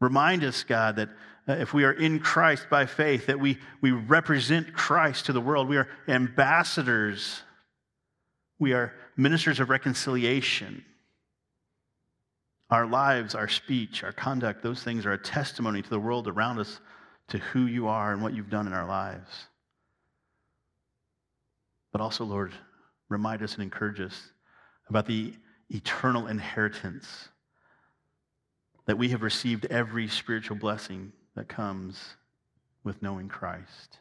Remind 0.00 0.44
us, 0.44 0.62
God, 0.62 0.96
that 0.96 1.08
uh, 1.48 1.54
if 1.54 1.72
we 1.72 1.84
are 1.84 1.92
in 1.92 2.18
Christ 2.18 2.66
by 2.70 2.86
faith, 2.86 3.26
that 3.26 3.40
we, 3.40 3.58
we 3.80 3.92
represent 3.92 4.72
Christ 4.72 5.26
to 5.26 5.32
the 5.32 5.40
world. 5.40 5.68
We 5.68 5.78
are 5.78 5.88
ambassadors. 6.08 7.42
We 8.58 8.72
are 8.72 8.92
ministers 9.16 9.60
of 9.60 9.70
reconciliation. 9.70 10.84
Our 12.68 12.86
lives, 12.86 13.34
our 13.34 13.48
speech, 13.48 14.02
our 14.02 14.12
conduct, 14.12 14.62
those 14.62 14.82
things 14.82 15.06
are 15.06 15.12
a 15.12 15.18
testimony 15.18 15.82
to 15.82 15.90
the 15.90 16.00
world 16.00 16.26
around 16.26 16.58
us 16.58 16.80
to 17.28 17.38
who 17.38 17.66
you 17.66 17.88
are 17.88 18.12
and 18.12 18.22
what 18.22 18.34
you've 18.34 18.50
done 18.50 18.66
in 18.66 18.72
our 18.72 18.86
lives. 18.86 19.30
But 21.92 22.00
also, 22.00 22.24
Lord, 22.24 22.52
remind 23.08 23.42
us 23.42 23.54
and 23.54 23.62
encourage 23.62 24.00
us 24.00 24.30
about 24.88 25.06
the 25.06 25.32
eternal 25.68 26.26
inheritance, 26.26 27.28
that 28.86 28.98
we 28.98 29.08
have 29.08 29.22
received 29.22 29.66
every 29.66 30.08
spiritual 30.08 30.56
blessing 30.56 31.12
that 31.34 31.48
comes 31.48 32.16
with 32.84 33.02
knowing 33.02 33.28
Christ. 33.28 33.98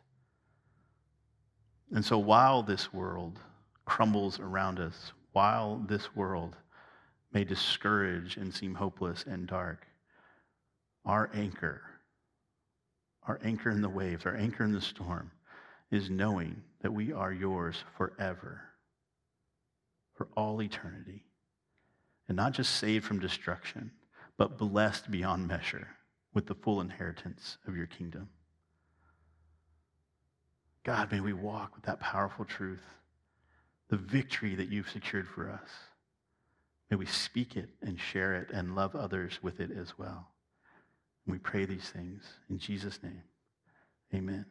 And 1.91 2.05
so 2.05 2.17
while 2.17 2.61
this 2.61 2.93
world 2.93 3.39
crumbles 3.85 4.39
around 4.39 4.79
us, 4.79 5.11
while 5.33 5.83
this 5.87 6.15
world 6.15 6.55
may 7.33 7.43
discourage 7.43 8.37
and 8.37 8.53
seem 8.53 8.75
hopeless 8.75 9.25
and 9.27 9.47
dark, 9.47 9.85
our 11.03 11.29
anchor, 11.33 11.81
our 13.23 13.39
anchor 13.43 13.71
in 13.71 13.81
the 13.81 13.89
waves, 13.89 14.25
our 14.25 14.35
anchor 14.35 14.63
in 14.63 14.71
the 14.71 14.81
storm, 14.81 15.31
is 15.91 16.09
knowing 16.09 16.61
that 16.81 16.93
we 16.93 17.11
are 17.11 17.33
yours 17.33 17.83
forever, 17.97 18.61
for 20.15 20.27
all 20.35 20.61
eternity 20.61 21.23
and 22.27 22.35
not 22.35 22.53
just 22.53 22.75
saved 22.75 23.05
from 23.05 23.19
destruction, 23.19 23.91
but 24.37 24.57
blessed 24.57 25.09
beyond 25.11 25.47
measure 25.47 25.87
with 26.33 26.47
the 26.47 26.55
full 26.55 26.81
inheritance 26.81 27.57
of 27.67 27.77
your 27.77 27.85
kingdom. 27.85 28.29
God, 30.83 31.11
may 31.11 31.19
we 31.19 31.33
walk 31.33 31.75
with 31.75 31.85
that 31.85 31.99
powerful 31.99 32.45
truth, 32.45 32.83
the 33.89 33.97
victory 33.97 34.55
that 34.55 34.69
you've 34.69 34.89
secured 34.89 35.27
for 35.27 35.49
us. 35.49 35.69
May 36.89 36.97
we 36.97 37.05
speak 37.07 37.57
it 37.57 37.69
and 37.81 37.99
share 37.99 38.35
it 38.35 38.51
and 38.51 38.75
love 38.75 38.95
others 38.95 39.39
with 39.41 39.59
it 39.59 39.71
as 39.71 39.97
well. 39.97 40.27
And 41.25 41.33
we 41.33 41.39
pray 41.39 41.65
these 41.65 41.89
things 41.89 42.23
in 42.49 42.59
Jesus' 42.59 42.99
name. 43.01 43.23
Amen. 44.13 44.45